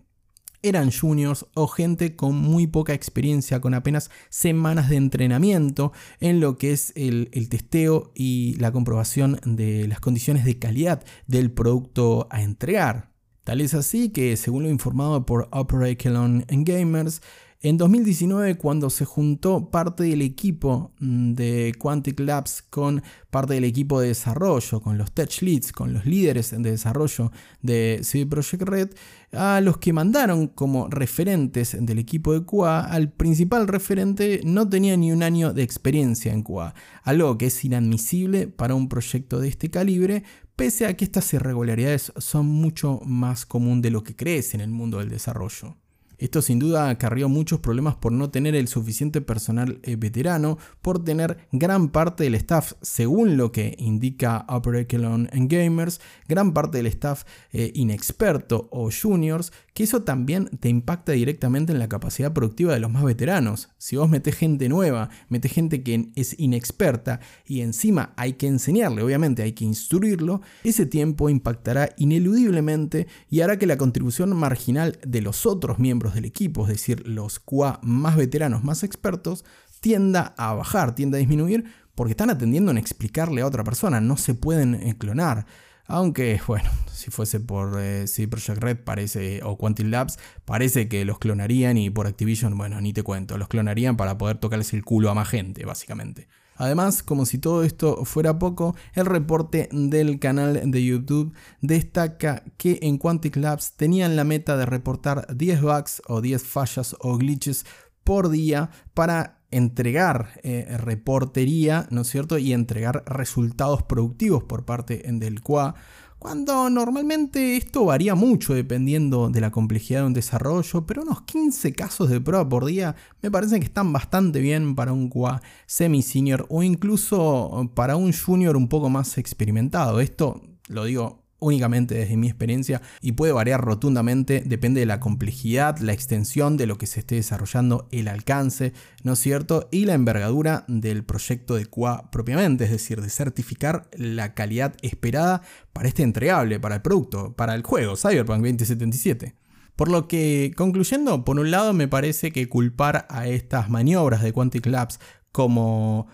eran 0.62 0.92
juniors 0.92 1.46
o 1.54 1.68
gente 1.68 2.16
con 2.16 2.36
muy 2.36 2.68
poca 2.68 2.94
experiencia, 2.94 3.62
con 3.62 3.74
apenas 3.74 4.10
semanas 4.30 4.90
de 4.90 4.96
entrenamiento 4.96 5.92
en 6.20 6.40
lo 6.40 6.58
que 6.58 6.72
es 6.72 6.94
el, 6.96 7.30
testeo 7.50 8.12
y 8.16 8.56
la 8.60 8.72
comprobación 8.72 9.40
de 9.46 9.88
las 9.88 10.00
condiciones 10.00 10.46
de 10.46 10.58
calidad 10.58 11.04
del 11.28 11.52
producto 11.52 12.28
a 12.30 12.44
entregar. 12.44 13.09
Tal 13.50 13.62
es 13.62 13.74
así 13.74 14.10
que, 14.10 14.38
según 14.38 14.62
lo 14.62 14.70
informado 14.70 15.26
por 15.26 15.48
Operaculon 15.50 16.46
Gamers, 16.50 17.24
en 17.62 17.78
2019, 17.78 18.56
cuando 18.56 18.90
se 18.90 19.04
juntó 19.04 19.70
parte 19.70 20.04
del 20.04 20.22
equipo 20.22 20.94
mm, 21.00 21.34
de 21.34 21.76
Quantic 21.78 22.18
Labs 22.22 22.62
con 22.62 23.04
parte 23.30 23.56
del 23.56 23.66
equipo 23.66 24.00
de 24.00 24.08
desarrollo, 24.10 24.80
con 24.80 24.98
los 24.98 25.12
tech 25.12 25.42
leads, 25.42 25.74
con 25.74 25.92
los 25.92 26.06
líderes 26.06 26.52
de 26.52 26.72
desarrollo 26.72 27.34
de 27.62 28.00
CD 28.04 28.26
Projekt 28.26 28.64
Red, 28.64 28.90
a 29.34 29.60
los 29.60 29.78
que 29.78 29.92
mandaron 29.92 30.48
como 30.48 30.88
referentes 30.88 31.76
del 31.78 32.00
equipo 32.00 32.32
de 32.32 32.46
QA, 32.46 32.80
al 32.80 33.12
principal 33.12 33.68
referente 33.68 34.40
no 34.46 34.70
tenía 34.70 34.96
ni 34.96 35.12
un 35.12 35.22
año 35.22 35.52
de 35.54 35.64
experiencia 35.64 36.32
en 36.32 36.44
QA, 36.44 36.74
algo 37.04 37.38
que 37.38 37.48
es 37.48 37.66
inadmisible 37.66 38.48
para 38.48 38.74
un 38.74 38.88
proyecto 38.88 39.42
de 39.42 39.50
este 39.50 39.70
calibre, 39.70 40.24
pese 40.56 40.86
a 40.86 40.96
que 40.96 41.04
estas 41.04 41.34
irregularidades 41.34 42.14
son 42.18 42.46
mucho 42.46 43.02
más 43.04 43.46
común 43.46 43.82
de 43.82 43.92
lo 43.92 44.04
que 44.04 44.16
crees 44.16 44.54
en 44.54 44.62
el 44.62 44.70
mundo 44.70 45.00
del 45.00 45.10
desarrollo. 45.10 45.76
Esto 46.20 46.42
sin 46.42 46.60
duda 46.60 46.90
acarrió 46.90 47.30
muchos 47.30 47.60
problemas 47.60 47.96
por 47.96 48.12
no 48.12 48.30
tener 48.30 48.54
el 48.54 48.68
suficiente 48.68 49.22
personal 49.22 49.80
eh, 49.84 49.96
veterano, 49.96 50.58
por 50.82 51.04
tener 51.04 51.48
gran 51.52 51.90
parte 51.90 52.26
del 52.26 52.36
staff, 52.36 52.74
según 52.82 53.38
lo 53.38 53.52
que 53.52 53.76
indica 53.80 54.46
Upper 54.50 54.76
Echelon 54.76 55.30
Gamers, 55.32 56.02
gran 56.28 56.54
parte 56.54 56.78
del 56.78 56.88
staff 56.88 57.24
eh, 57.54 57.72
inexperto 57.74 58.68
o 58.72 58.90
juniors, 58.92 59.54
que 59.80 59.86
eso 59.86 60.02
también 60.02 60.50
te 60.60 60.68
impacta 60.68 61.14
directamente 61.14 61.72
en 61.72 61.80
la 61.80 61.88
capacidad 61.88 62.34
productiva 62.34 62.74
de 62.74 62.82
los 62.82 62.92
más 62.92 63.02
veteranos. 63.02 63.70
Si 63.78 63.96
vos 63.96 64.10
metés 64.10 64.36
gente 64.36 64.68
nueva, 64.68 65.10
metés 65.30 65.54
gente 65.54 65.84
que 65.84 66.12
es 66.16 66.38
inexperta 66.38 67.22
y 67.48 67.62
encima 67.62 68.12
hay 68.18 68.34
que 68.34 68.48
enseñarle, 68.48 69.04
obviamente 69.04 69.42
hay 69.42 69.54
que 69.54 69.64
instruirlo, 69.64 70.42
ese 70.66 70.86
tiempo 70.86 71.30
impactará 71.30 71.92
ineludiblemente 71.96 73.08
y 73.30 73.40
hará 73.40 73.58
que 73.58 73.68
la 73.68 73.78
contribución 73.78 74.36
marginal 74.36 75.00
de 75.08 75.22
los 75.22 75.46
otros 75.46 75.80
miembros 75.80 76.14
del 76.14 76.26
equipo, 76.26 76.64
es 76.64 76.74
decir, 76.74 77.08
los 77.08 77.40
QA 77.40 77.80
más 77.82 78.18
veteranos, 78.18 78.66
más 78.66 78.84
expertos, 78.84 79.46
tienda 79.80 80.34
a 80.38 80.56
bajar, 80.56 80.94
tienda 80.94 81.16
a 81.16 81.20
disminuir, 81.20 81.64
porque 81.96 82.12
están 82.12 82.30
atendiendo 82.30 82.72
en 82.72 82.78
explicarle 82.78 83.40
a 83.40 83.48
otra 83.48 83.64
persona, 83.64 84.02
no 84.02 84.18
se 84.18 84.34
pueden 84.34 84.76
eh, 84.76 84.98
clonar. 84.98 85.46
Aunque, 85.90 86.40
bueno, 86.48 86.70
si 86.94 87.12
fuese 87.12 87.40
por 87.40 87.78
eh, 87.80 88.06
Project 88.30 88.62
Red 88.62 88.78
parece, 88.86 89.42
o 89.44 89.58
Quantic 89.58 89.88
Labs, 89.88 90.18
parece 90.46 90.88
que 90.88 91.04
los 91.04 91.20
clonarían 91.20 91.78
y 91.78 91.90
por 91.90 92.08
Activision, 92.08 92.58
bueno, 92.58 92.80
ni 92.80 92.94
te 92.94 93.04
cuento, 93.04 93.38
los 93.38 93.50
clonarían 93.50 93.98
para 93.98 94.18
poder 94.18 94.38
tocarles 94.38 94.74
el 94.74 94.86
culo 94.86 95.10
a 95.10 95.16
más 95.16 95.28
gente, 95.28 95.66
básicamente. 95.66 96.30
Además, 96.56 97.04
como 97.04 97.26
si 97.26 97.38
todo 97.38 97.64
esto 97.64 98.04
fuera 98.04 98.38
poco, 98.38 98.76
el 98.94 99.06
reporte 99.06 99.70
del 99.72 100.20
canal 100.20 100.70
de 100.70 100.84
YouTube 100.84 101.34
destaca 101.62 102.44
que 102.58 102.80
en 102.82 102.98
Quantic 102.98 103.38
Labs 103.38 103.74
tenían 103.78 104.18
la 104.18 104.26
meta 104.26 104.58
de 104.58 104.66
reportar 104.66 105.26
10 105.36 105.62
bugs 105.62 106.02
o 106.08 106.20
10 106.20 106.44
fallas 106.44 106.98
o 107.00 107.18
glitches 107.18 107.66
por 108.04 108.30
día 108.30 108.72
para 108.94 109.39
entregar 109.52 110.40
eh, 110.44 110.78
reportería, 110.78 111.88
¿no 111.90 112.02
es 112.02 112.08
cierto? 112.10 112.38
Y 112.38 112.54
entregar 112.54 113.04
resultados 113.06 113.84
productivos 113.84 114.44
por 114.44 114.66
parte 114.66 115.04
del 115.06 115.42
QA 115.42 115.76
cuando 116.20 116.70
normalmente 116.70 117.56
esto 117.56 117.86
varía 117.86 118.14
mucho 118.14 118.54
dependiendo 118.54 119.30
de 119.30 119.40
la 119.40 119.52
complejidad 119.52 120.02
de 120.02 120.08
un 120.08 120.14
desarrollo, 120.14 120.86
pero 120.86 121.04
unos 121.04 121.22
15 121.22 121.72
casos 121.72 122.10
de 122.10 122.20
prueba 122.20 122.48
por 122.48 122.66
día 122.66 122.94
me 123.22 123.32
parece 123.32 123.58
que 123.58 123.66
están 123.66 123.94
bastante 123.94 124.42
bien 124.42 124.76
para 124.76 124.92
un 124.92 125.10
QA 125.10 125.42
semi-senior 125.66 126.46
o 126.50 126.62
incluso 126.62 127.72
para 127.74 127.96
un 127.96 128.12
junior 128.12 128.58
un 128.58 128.68
poco 128.68 128.90
más 128.90 129.18
experimentado. 129.18 130.02
Esto 130.02 130.42
lo 130.68 130.84
digo 130.84 131.19
únicamente 131.40 131.96
desde 131.96 132.18
mi 132.18 132.28
experiencia 132.28 132.82
y 133.02 133.14
puede 133.14 133.34
variar 133.34 133.62
rotundamente, 133.62 134.44
depende 134.46 134.82
de 134.82 134.86
la 134.86 135.00
complejidad, 135.00 135.78
la 135.80 135.94
extensión 135.94 136.58
de 136.58 136.68
lo 136.68 136.78
que 136.78 136.88
se 136.88 137.00
esté 137.02 137.16
desarrollando, 137.16 137.88
el 137.92 138.08
alcance, 138.08 138.74
¿no 139.04 139.14
es 139.14 139.20
cierto? 139.20 139.68
Y 139.72 139.86
la 139.86 139.94
envergadura 139.94 140.66
del 140.68 141.04
proyecto 141.04 141.56
de 141.56 141.66
QA 141.66 142.12
propiamente, 142.12 142.66
es 142.66 142.72
decir, 142.72 143.02
de 143.02 143.10
certificar 143.10 143.90
la 143.94 144.34
calidad 144.34 144.76
esperada 144.82 145.42
para 145.74 145.88
este 145.88 146.04
entregable, 146.04 146.60
para 146.60 146.76
el 146.76 146.82
producto, 146.82 147.34
para 147.34 147.56
el 147.56 147.64
juego 147.64 147.96
Cyberpunk 147.96 148.42
2077. 148.42 149.36
Por 149.76 149.90
lo 149.90 150.10
que, 150.10 150.52
concluyendo, 150.58 151.24
por 151.24 151.40
un 151.40 151.52
lado 151.52 151.72
me 151.72 151.88
parece 151.88 152.32
que 152.32 152.50
culpar 152.50 153.08
a 153.10 153.28
estas 153.28 153.70
maniobras 153.70 154.22
de 154.22 154.34
Quantic 154.34 154.66
Labs 154.66 155.00
como 155.32 156.08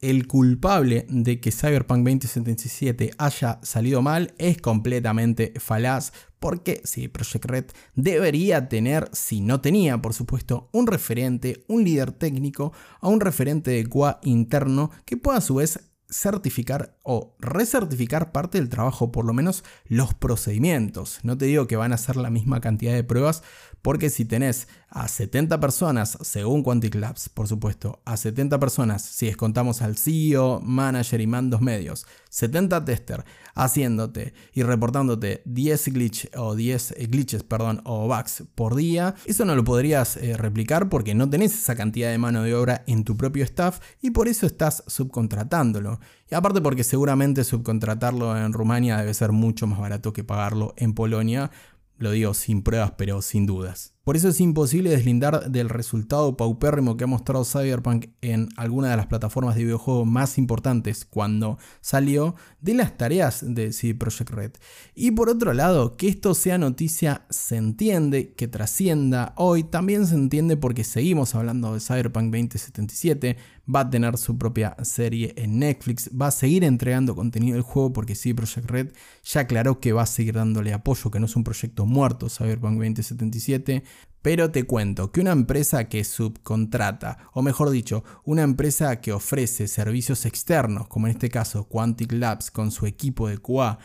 el 0.00 0.26
culpable 0.26 1.06
de 1.08 1.40
que 1.40 1.50
Cyberpunk 1.50 2.06
2077 2.06 3.10
haya 3.18 3.58
salido 3.62 4.02
mal 4.02 4.34
es 4.38 4.60
completamente 4.60 5.52
falaz 5.58 6.12
porque 6.38 6.80
si 6.84 7.08
Project 7.08 7.44
Red 7.46 7.64
debería 7.94 8.68
tener, 8.68 9.08
si 9.12 9.40
no 9.40 9.60
tenía 9.60 10.00
por 10.00 10.14
supuesto, 10.14 10.68
un 10.72 10.86
referente, 10.86 11.64
un 11.68 11.84
líder 11.84 12.12
técnico 12.12 12.72
o 13.00 13.08
un 13.10 13.20
referente 13.20 13.70
de 13.72 13.86
QA 13.86 14.20
interno 14.22 14.90
que 15.04 15.16
pueda 15.16 15.38
a 15.38 15.42
su 15.42 15.56
vez 15.56 15.80
certificar 16.10 16.96
o 17.02 17.34
recertificar 17.38 18.32
parte 18.32 18.58
del 18.58 18.68
trabajo, 18.68 19.12
por 19.12 19.24
lo 19.24 19.34
menos 19.34 19.64
los 19.86 20.14
procedimientos. 20.14 21.20
No 21.22 21.36
te 21.36 21.46
digo 21.46 21.66
que 21.66 21.76
van 21.76 21.92
a 21.92 21.98
ser 21.98 22.16
la 22.16 22.30
misma 22.30 22.60
cantidad 22.60 22.94
de 22.94 23.04
pruebas, 23.04 23.42
porque 23.82 24.10
si 24.10 24.24
tenés 24.24 24.68
a 24.88 25.06
70 25.06 25.60
personas, 25.60 26.18
según 26.22 26.62
Quantic 26.62 26.94
Labs, 26.94 27.28
por 27.28 27.46
supuesto, 27.46 28.00
a 28.04 28.16
70 28.16 28.58
personas, 28.58 29.02
si 29.02 29.26
descontamos 29.26 29.82
al 29.82 29.96
CEO, 29.96 30.60
manager 30.60 31.20
y 31.20 31.26
mandos 31.26 31.60
medios, 31.60 32.06
70 32.28 32.84
tester 32.84 33.24
haciéndote 33.54 34.34
y 34.52 34.62
reportándote 34.62 35.42
10 35.44 35.88
glitch 35.92 36.30
o 36.36 36.54
10 36.54 36.92
eh, 36.92 37.06
glitches, 37.06 37.42
perdón, 37.42 37.80
o 37.84 38.06
bugs 38.06 38.44
por 38.54 38.74
día, 38.74 39.14
eso 39.24 39.44
no 39.44 39.54
lo 39.54 39.64
podrías 39.64 40.16
eh, 40.16 40.36
replicar 40.36 40.88
porque 40.88 41.14
no 41.14 41.28
tenés 41.28 41.54
esa 41.54 41.74
cantidad 41.74 42.10
de 42.10 42.18
mano 42.18 42.42
de 42.42 42.54
obra 42.54 42.84
en 42.86 43.04
tu 43.04 43.16
propio 43.16 43.44
staff 43.44 43.80
y 44.00 44.10
por 44.10 44.28
eso 44.28 44.46
estás 44.46 44.84
subcontratándolo. 44.86 46.00
Y 46.30 46.34
aparte 46.34 46.60
porque 46.60 46.84
seguramente 46.84 47.44
subcontratarlo 47.44 48.36
en 48.36 48.52
Rumania 48.52 48.98
debe 48.98 49.14
ser 49.14 49.32
mucho 49.32 49.66
más 49.66 49.78
barato 49.78 50.12
que 50.12 50.24
pagarlo 50.24 50.74
en 50.76 50.94
Polonia, 50.94 51.50
lo 51.96 52.12
digo 52.12 52.34
sin 52.34 52.62
pruebas, 52.62 52.92
pero 52.96 53.22
sin 53.22 53.46
dudas. 53.46 53.97
Por 54.08 54.16
eso 54.16 54.30
es 54.30 54.40
imposible 54.40 54.88
deslindar 54.88 55.50
del 55.50 55.68
resultado 55.68 56.34
paupérrimo 56.34 56.96
que 56.96 57.04
ha 57.04 57.06
mostrado 57.06 57.44
Cyberpunk 57.44 58.06
en 58.22 58.48
alguna 58.56 58.88
de 58.88 58.96
las 58.96 59.06
plataformas 59.06 59.54
de 59.54 59.64
videojuego 59.64 60.06
más 60.06 60.38
importantes 60.38 61.04
cuando 61.04 61.58
salió 61.82 62.34
de 62.62 62.72
las 62.72 62.96
tareas 62.96 63.44
de 63.46 63.70
CD 63.70 63.94
Projekt 63.94 64.30
Red. 64.30 64.52
Y 64.94 65.10
por 65.10 65.28
otro 65.28 65.52
lado, 65.52 65.98
que 65.98 66.08
esto 66.08 66.32
sea 66.32 66.56
noticia 66.56 67.26
se 67.28 67.56
entiende, 67.56 68.32
que 68.32 68.48
trascienda 68.48 69.34
hoy. 69.36 69.62
También 69.62 70.06
se 70.06 70.14
entiende 70.14 70.56
porque 70.56 70.84
seguimos 70.84 71.34
hablando 71.34 71.74
de 71.74 71.80
Cyberpunk 71.80 72.32
2077, 72.32 73.36
va 73.68 73.80
a 73.80 73.90
tener 73.90 74.16
su 74.16 74.38
propia 74.38 74.74
serie 74.82 75.34
en 75.36 75.58
Netflix, 75.58 76.10
va 76.18 76.28
a 76.28 76.30
seguir 76.30 76.64
entregando 76.64 77.14
contenido 77.14 77.56
del 77.56 77.62
juego 77.62 77.92
porque 77.92 78.14
CD 78.14 78.34
Projekt 78.34 78.70
Red 78.70 78.92
ya 79.22 79.42
aclaró 79.42 79.80
que 79.80 79.92
va 79.92 80.02
a 80.02 80.06
seguir 80.06 80.34
dándole 80.34 80.72
apoyo, 80.72 81.10
que 81.10 81.20
no 81.20 81.26
es 81.26 81.36
un 81.36 81.44
proyecto 81.44 81.84
muerto 81.84 82.30
Cyberpunk 82.30 82.78
2077 82.78 83.84
pero 84.28 84.50
te 84.50 84.64
cuento 84.64 85.10
que 85.10 85.22
una 85.22 85.32
empresa 85.32 85.88
que 85.88 86.04
subcontrata, 86.04 87.30
o 87.32 87.40
mejor 87.40 87.70
dicho, 87.70 88.04
una 88.24 88.42
empresa 88.42 89.00
que 89.00 89.14
ofrece 89.14 89.68
servicios 89.68 90.26
externos, 90.26 90.86
como 90.86 91.06
en 91.06 91.12
este 91.12 91.30
caso 91.30 91.66
Quantic 91.66 92.12
Labs 92.12 92.50
con 92.50 92.70
su 92.70 92.84
equipo 92.84 93.26
de 93.26 93.38
QA, 93.38 93.78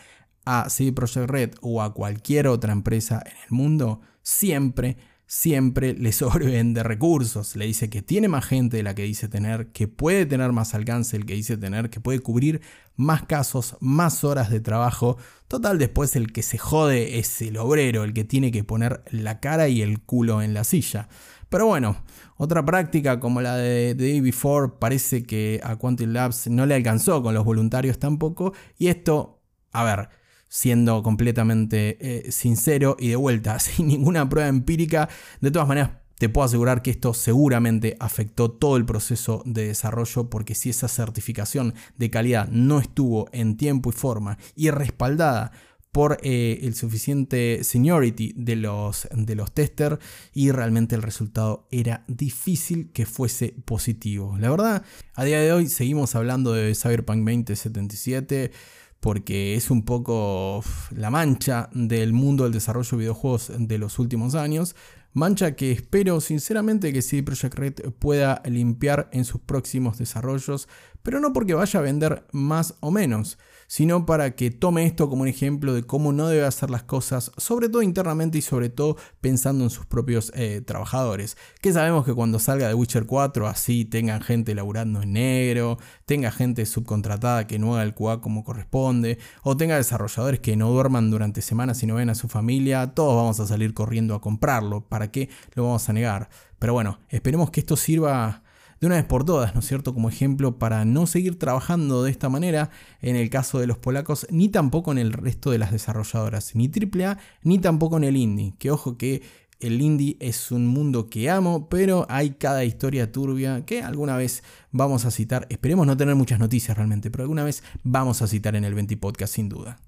a 0.43 0.69
CD 0.69 0.91
Projekt 0.91 1.29
Red 1.29 1.51
o 1.61 1.81
a 1.81 1.93
cualquier 1.93 2.47
otra 2.47 2.73
empresa 2.73 3.23
en 3.25 3.37
el 3.37 3.51
mundo, 3.51 4.01
siempre 4.21 4.97
siempre 5.33 5.93
le 5.93 6.11
sobrevende 6.11 6.83
recursos. 6.83 7.55
Le 7.55 7.65
dice 7.65 7.89
que 7.89 8.01
tiene 8.01 8.27
más 8.27 8.45
gente 8.45 8.77
de 8.77 8.83
la 8.83 8.93
que 8.93 9.03
dice 9.03 9.27
tener, 9.27 9.71
que 9.71 9.87
puede 9.87 10.25
tener 10.25 10.51
más 10.51 10.75
alcance 10.75 11.17
el 11.17 11.25
que 11.25 11.33
dice 11.33 11.57
tener, 11.57 11.89
que 11.89 11.99
puede 11.99 12.19
cubrir 12.19 12.61
más 12.95 13.23
casos, 13.23 13.75
más 13.79 14.23
horas 14.23 14.49
de 14.51 14.59
trabajo. 14.59 15.17
Total, 15.53 15.77
después 15.77 16.15
el 16.15 16.33
que 16.33 16.41
se 16.41 16.57
jode 16.57 17.19
es 17.19 17.39
el 17.43 17.57
obrero, 17.57 18.03
el 18.03 18.13
que 18.13 18.23
tiene 18.23 18.51
que 18.51 18.63
poner 18.63 19.03
la 19.11 19.39
cara 19.39 19.67
y 19.67 19.83
el 19.83 20.01
culo 20.01 20.41
en 20.41 20.55
la 20.55 20.63
silla. 20.63 21.09
Pero 21.47 21.67
bueno, 21.67 22.03
otra 22.37 22.65
práctica 22.65 23.19
como 23.19 23.39
la 23.39 23.55
de 23.57 23.93
Day 23.93 24.19
Before 24.19 24.71
parece 24.79 25.21
que 25.21 25.61
a 25.63 25.75
Quantum 25.75 26.11
Labs 26.11 26.47
no 26.47 26.65
le 26.65 26.73
alcanzó 26.73 27.21
con 27.21 27.35
los 27.35 27.45
voluntarios 27.45 27.99
tampoco. 27.99 28.53
Y 28.79 28.87
esto, 28.87 29.43
a 29.71 29.83
ver, 29.83 30.09
siendo 30.47 31.03
completamente 31.03 31.97
eh, 31.99 32.31
sincero 32.31 32.97
y 32.97 33.09
de 33.09 33.15
vuelta, 33.15 33.59
sin 33.59 33.85
ninguna 33.89 34.27
prueba 34.27 34.49
empírica, 34.49 35.07
de 35.39 35.51
todas 35.51 35.67
maneras 35.67 35.91
te 36.17 36.29
puedo 36.29 36.45
asegurar 36.45 36.81
que 36.81 36.91
esto 36.91 37.13
seguramente 37.13 37.97
afectó 37.99 38.51
todo 38.51 38.77
el 38.77 38.85
proceso 38.85 39.41
de 39.45 39.67
desarrollo 39.67 40.29
porque 40.29 40.55
si 40.55 40.69
esa 40.69 40.87
certificación 40.87 41.73
de 41.97 42.09
calidad 42.09 42.47
no 42.49 42.79
estuvo 42.79 43.27
en 43.31 43.57
tiempo 43.57 43.89
y 43.89 43.93
forma 43.93 44.37
y 44.55 44.69
respaldada 44.69 45.51
por 45.93 46.17
eh, 46.23 46.59
el 46.63 46.73
suficiente 46.73 47.63
seniority 47.63 48.33
de 48.35 48.55
los, 48.55 49.07
de 49.11 49.35
los 49.35 49.51
testers 49.51 49.99
y 50.33 50.49
realmente 50.51 50.95
el 50.95 51.03
resultado 51.03 51.67
era 51.69 52.03
difícil 52.07 52.89
que 52.91 53.05
fuese 53.05 53.53
positivo. 53.63 54.35
La 54.39 54.49
verdad, 54.49 54.83
a 55.13 55.23
día 55.23 55.39
de 55.39 55.53
hoy 55.53 55.67
seguimos 55.67 56.15
hablando 56.15 56.51
de 56.53 56.73
Cyberpunk 56.73 57.19
2077 57.19 58.51
porque 58.99 59.55
es 59.55 59.69
un 59.69 59.83
poco 59.83 60.63
la 60.95 61.11
mancha 61.11 61.69
del 61.73 62.11
mundo 62.11 62.45
del 62.45 62.53
desarrollo 62.53 62.89
de 62.91 62.97
videojuegos 62.97 63.51
de 63.55 63.77
los 63.77 63.99
últimos 63.99 64.33
años. 64.33 64.75
Mancha 65.13 65.55
que 65.55 65.71
espero 65.71 66.19
sinceramente 66.21 66.91
que 66.91 67.03
CD 67.03 67.21
Projekt 67.21 67.53
Red 67.55 67.73
pueda 67.99 68.41
limpiar 68.45 69.09
en 69.11 69.25
sus 69.25 69.39
próximos 69.39 69.99
desarrollos, 69.99 70.67
pero 71.03 71.19
no 71.19 71.33
porque 71.33 71.53
vaya 71.53 71.79
a 71.79 71.83
vender 71.83 72.25
más 72.31 72.75
o 72.79 72.89
menos, 72.89 73.37
sino 73.67 74.05
para 74.05 74.35
que 74.35 74.51
tome 74.51 74.85
esto 74.85 75.09
como 75.09 75.23
un 75.23 75.27
ejemplo 75.27 75.73
de 75.73 75.83
cómo 75.83 76.13
no 76.13 76.27
debe 76.27 76.45
hacer 76.45 76.69
las 76.69 76.83
cosas, 76.83 77.31
sobre 77.37 77.69
todo 77.69 77.81
internamente 77.81 78.37
y 78.37 78.41
sobre 78.41 78.69
todo 78.69 78.97
pensando 79.21 79.63
en 79.63 79.69
sus 79.69 79.85
propios 79.85 80.31
eh, 80.35 80.61
trabajadores. 80.61 81.37
Que 81.61 81.73
sabemos 81.73 82.05
que 82.05 82.13
cuando 82.13 82.39
salga 82.39 82.67
de 82.67 82.73
Witcher 82.73 83.05
4 83.05 83.47
así 83.47 83.85
tengan 83.85 84.21
gente 84.21 84.55
laburando 84.55 85.01
en 85.01 85.13
negro, 85.13 85.77
tenga 86.05 86.31
gente 86.31 86.65
subcontratada 86.65 87.47
que 87.47 87.59
no 87.59 87.73
haga 87.73 87.83
el 87.83 87.93
QA 87.93 88.21
como 88.21 88.43
corresponde, 88.43 89.17
o 89.43 89.57
tenga 89.57 89.77
desarrolladores 89.77 90.39
que 90.39 90.55
no 90.55 90.69
duerman 90.69 91.09
durante 91.09 91.41
semanas 91.41 91.81
y 91.83 91.87
no 91.87 91.95
ven 91.95 92.09
a 92.09 92.15
su 92.15 92.27
familia, 92.27 92.93
todos 92.93 93.15
vamos 93.15 93.39
a 93.39 93.47
salir 93.47 93.73
corriendo 93.73 94.15
a 94.15 94.21
comprarlo. 94.21 94.81
¿Para 94.87 95.11
qué 95.11 95.29
lo 95.53 95.63
vamos 95.63 95.87
a 95.89 95.93
negar? 95.93 96.29
Pero 96.59 96.73
bueno, 96.73 96.99
esperemos 97.09 97.51
que 97.51 97.59
esto 97.59 97.75
sirva 97.75 98.42
de 98.83 98.87
una 98.87 98.97
vez 98.97 99.05
por 99.05 99.23
todas, 99.23 99.53
¿no 99.53 99.61
es 99.61 99.65
cierto? 99.65 99.93
Como 99.93 100.09
ejemplo 100.09 100.59
para 100.59 100.83
no 100.83 101.07
seguir 101.07 101.39
trabajando 101.39 102.03
de 102.03 102.11
esta 102.11 102.27
manera 102.27 102.69
en 103.01 103.15
el 103.15 103.29
caso 103.29 103.57
de 103.59 103.65
los 103.65 103.77
polacos, 103.77 104.27
ni 104.29 104.49
tampoco 104.49 104.91
en 104.91 104.97
el 104.97 105.13
resto 105.13 105.51
de 105.51 105.57
las 105.57 105.71
desarrolladoras, 105.71 106.53
ni 106.53 106.67
AAA, 106.67 107.17
ni 107.43 107.59
tampoco 107.59 107.95
en 107.95 108.03
el 108.03 108.17
indie. 108.17 108.55
Que 108.59 108.71
ojo 108.71 108.97
que 108.97 109.21
el 109.61 109.81
indie 109.81 110.17
es 110.19 110.51
un 110.51 110.67
mundo 110.67 111.09
que 111.09 111.29
amo, 111.29 111.69
pero 111.69 112.05
hay 112.09 112.31
cada 112.31 112.65
historia 112.65 113.09
turbia 113.09 113.63
que 113.65 113.81
alguna 113.81 114.17
vez 114.17 114.43
vamos 114.73 115.05
a 115.05 115.11
citar. 115.11 115.47
Esperemos 115.49 115.87
no 115.87 115.95
tener 115.95 116.15
muchas 116.15 116.39
noticias 116.39 116.75
realmente, 116.75 117.09
pero 117.09 117.23
alguna 117.23 117.45
vez 117.45 117.63
vamos 117.83 118.21
a 118.21 118.27
citar 118.27 118.57
en 118.57 118.65
el 118.65 118.73
20 118.73 118.97
Podcast 118.97 119.35
sin 119.35 119.47
duda. 119.47 119.79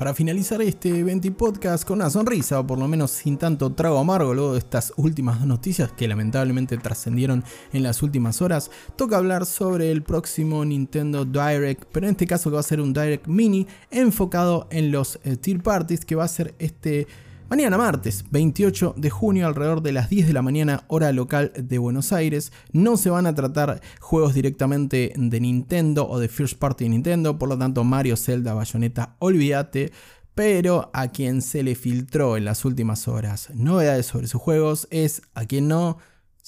Para 0.00 0.14
finalizar 0.14 0.62
este 0.62 1.04
20 1.04 1.30
podcast 1.32 1.84
con 1.84 1.98
una 1.98 2.08
sonrisa, 2.08 2.58
o 2.58 2.66
por 2.66 2.78
lo 2.78 2.88
menos 2.88 3.10
sin 3.10 3.36
tanto 3.36 3.74
trago 3.74 3.98
amargo 3.98 4.32
luego 4.32 4.52
de 4.54 4.58
estas 4.58 4.94
últimas 4.96 5.44
noticias 5.44 5.92
que 5.92 6.08
lamentablemente 6.08 6.78
trascendieron 6.78 7.44
en 7.74 7.82
las 7.82 8.02
últimas 8.02 8.40
horas, 8.40 8.70
toca 8.96 9.18
hablar 9.18 9.44
sobre 9.44 9.90
el 9.90 10.02
próximo 10.02 10.64
Nintendo 10.64 11.26
Direct, 11.26 11.84
pero 11.92 12.06
en 12.06 12.12
este 12.12 12.26
caso 12.26 12.48
que 12.48 12.54
va 12.54 12.60
a 12.60 12.62
ser 12.62 12.80
un 12.80 12.94
Direct 12.94 13.26
Mini 13.26 13.66
enfocado 13.90 14.68
en 14.70 14.90
los 14.90 15.20
eh, 15.22 15.36
parties, 15.62 16.06
que 16.06 16.14
va 16.14 16.24
a 16.24 16.28
ser 16.28 16.54
este 16.58 17.06
Mañana 17.50 17.76
martes 17.76 18.24
28 18.30 18.94
de 18.96 19.10
junio 19.10 19.48
alrededor 19.48 19.82
de 19.82 19.90
las 19.90 20.08
10 20.08 20.28
de 20.28 20.32
la 20.32 20.40
mañana 20.40 20.84
hora 20.86 21.10
local 21.10 21.50
de 21.56 21.78
Buenos 21.78 22.12
Aires 22.12 22.52
no 22.70 22.96
se 22.96 23.10
van 23.10 23.26
a 23.26 23.34
tratar 23.34 23.82
juegos 23.98 24.34
directamente 24.34 25.12
de 25.16 25.40
Nintendo 25.40 26.08
o 26.08 26.20
de 26.20 26.28
First 26.28 26.60
Party 26.60 26.88
Nintendo, 26.88 27.40
por 27.40 27.48
lo 27.48 27.58
tanto 27.58 27.82
Mario, 27.82 28.16
Zelda, 28.16 28.54
Bayonetta, 28.54 29.16
olvídate. 29.18 29.90
Pero 30.36 30.90
a 30.92 31.08
quien 31.08 31.42
se 31.42 31.64
le 31.64 31.74
filtró 31.74 32.36
en 32.36 32.44
las 32.44 32.64
últimas 32.64 33.08
horas 33.08 33.50
novedades 33.52 34.06
sobre 34.06 34.28
sus 34.28 34.40
juegos 34.40 34.86
es 34.92 35.22
a 35.34 35.44
quien 35.44 35.66
no 35.66 35.98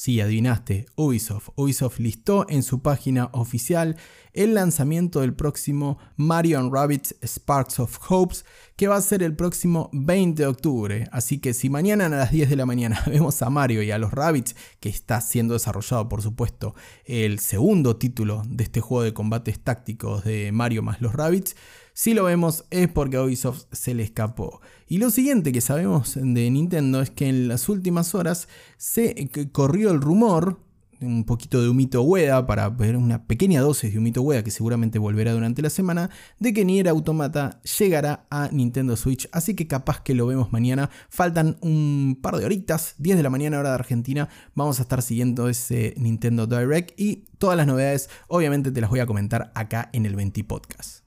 Sí, 0.03 0.21
adivinaste, 0.21 0.87
Ubisoft. 0.97 1.51
Ubisoft 1.55 2.01
listó 2.01 2.45
en 2.49 2.65
su 2.65 2.83
página 2.83 3.31
oficial 3.35 3.97
el 4.33 4.55
lanzamiento 4.55 5.21
del 5.21 5.33
próximo 5.33 5.97
Mario 6.17 6.69
Rabbids 6.69 7.15
Sparks 7.23 7.79
of 7.79 8.01
Hopes, 8.09 8.45
que 8.75 8.89
va 8.89 8.97
a 8.97 9.01
ser 9.01 9.23
el 9.23 9.37
próximo 9.37 9.91
20 9.93 10.43
de 10.43 10.49
octubre. 10.49 11.09
Así 11.13 11.39
que 11.39 11.55
si 11.55 11.71
mañana 11.71 12.07
a 12.07 12.09
las 12.09 12.33
10 12.33 12.51
de 12.51 12.57
la 12.57 12.67
mañana 12.67 13.01
vemos 13.07 13.43
a 13.43 13.51
Mario 13.51 13.81
y 13.85 13.93
a 13.93 13.99
los 13.99 14.11
Rabbids, 14.11 14.57
que 14.81 14.89
está 14.89 15.21
siendo 15.21 15.55
desarrollado 15.55 16.09
por 16.09 16.21
supuesto 16.21 16.75
el 17.05 17.39
segundo 17.39 17.95
título 17.95 18.43
de 18.49 18.65
este 18.65 18.81
juego 18.81 19.05
de 19.05 19.15
combates 19.15 19.61
tácticos 19.61 20.25
de 20.25 20.51
Mario 20.51 20.83
más 20.83 21.01
los 21.01 21.13
Rabbids, 21.13 21.55
si 21.95 22.15
lo 22.15 22.25
vemos 22.25 22.65
es 22.71 22.89
porque 22.89 23.17
a 23.17 23.23
Ubisoft 23.23 23.65
se 23.73 23.95
le 23.95 24.03
escapó. 24.03 24.61
Y 24.89 24.99
lo 24.99 25.11
siguiente 25.11 25.53
que 25.53 25.61
sabemos 25.61 26.15
de 26.15 26.51
Nintendo 26.51 27.01
es 27.01 27.11
que 27.11 27.29
en 27.29 27.49
las 27.49 27.69
últimas 27.69 28.15
horas 28.15 28.49
se 28.77 29.31
corrió 29.53 29.91
el 29.91 30.01
rumor, 30.01 30.59
un 31.01 31.25
poquito 31.25 31.61
de 31.61 31.69
humito 31.69 32.03
hueda 32.03 32.47
para 32.47 32.69
ver 32.69 32.97
una 32.97 33.27
pequeña 33.27 33.61
dosis 33.61 33.93
de 33.93 33.99
humito 33.99 34.23
hueda 34.23 34.45
que 34.45 34.51
seguramente 34.51 34.99
volverá 34.99 35.33
durante 35.33 35.63
la 35.63 35.71
semana, 35.71 36.11
de 36.39 36.53
que 36.53 36.65
Nier 36.65 36.89
Automata 36.89 37.61
llegará 37.79 38.27
a 38.31 38.49
Nintendo 38.53 38.97
Switch, 38.97 39.29
así 39.33 39.55
que 39.55 39.67
capaz 39.67 40.03
que 40.03 40.15
lo 40.15 40.27
vemos 40.27 40.53
mañana. 40.53 40.91
Faltan 41.09 41.57
un 41.61 42.19
par 42.23 42.37
de 42.37 42.45
horitas, 42.45 42.95
10 42.99 43.17
de 43.17 43.23
la 43.23 43.31
mañana 43.31 43.59
hora 43.59 43.71
de 43.71 43.75
Argentina, 43.75 44.29
vamos 44.55 44.79
a 44.79 44.83
estar 44.83 45.03
siguiendo 45.03 45.49
ese 45.49 45.95
Nintendo 45.97 46.47
Direct 46.47 46.99
y 46.99 47.25
todas 47.39 47.57
las 47.57 47.67
novedades 47.67 48.09
obviamente 48.29 48.71
te 48.71 48.81
las 48.81 48.91
voy 48.91 49.01
a 49.01 49.07
comentar 49.07 49.53
acá 49.55 49.91
en 49.93 50.07
el 50.07 50.15
20 50.15 50.45
Podcast. 50.45 51.02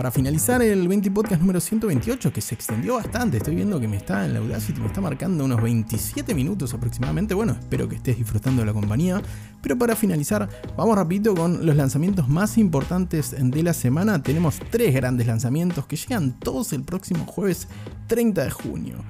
Para 0.00 0.10
finalizar 0.10 0.62
el 0.62 0.88
20 0.88 1.10
podcast 1.10 1.42
número 1.42 1.60
128, 1.60 2.32
que 2.32 2.40
se 2.40 2.54
extendió 2.54 2.94
bastante, 2.94 3.36
estoy 3.36 3.54
viendo 3.54 3.78
que 3.78 3.86
me 3.86 3.98
está 3.98 4.24
en 4.24 4.32
la 4.32 4.38
Audacity, 4.38 4.80
me 4.80 4.86
está 4.86 5.02
marcando 5.02 5.44
unos 5.44 5.62
27 5.62 6.34
minutos 6.34 6.72
aproximadamente. 6.72 7.34
Bueno, 7.34 7.52
espero 7.52 7.86
que 7.86 7.96
estés 7.96 8.16
disfrutando 8.16 8.62
de 8.62 8.66
la 8.66 8.72
compañía. 8.72 9.20
Pero 9.60 9.76
para 9.76 9.94
finalizar, 9.94 10.48
vamos 10.74 10.96
rapidito 10.96 11.34
con 11.34 11.66
los 11.66 11.76
lanzamientos 11.76 12.30
más 12.30 12.56
importantes 12.56 13.36
de 13.38 13.62
la 13.62 13.74
semana. 13.74 14.22
Tenemos 14.22 14.58
tres 14.70 14.94
grandes 14.94 15.26
lanzamientos 15.26 15.84
que 15.84 15.96
llegan 15.96 16.32
todos 16.40 16.72
el 16.72 16.82
próximo 16.82 17.26
jueves 17.26 17.68
30 18.06 18.44
de 18.44 18.50
junio 18.50 19.04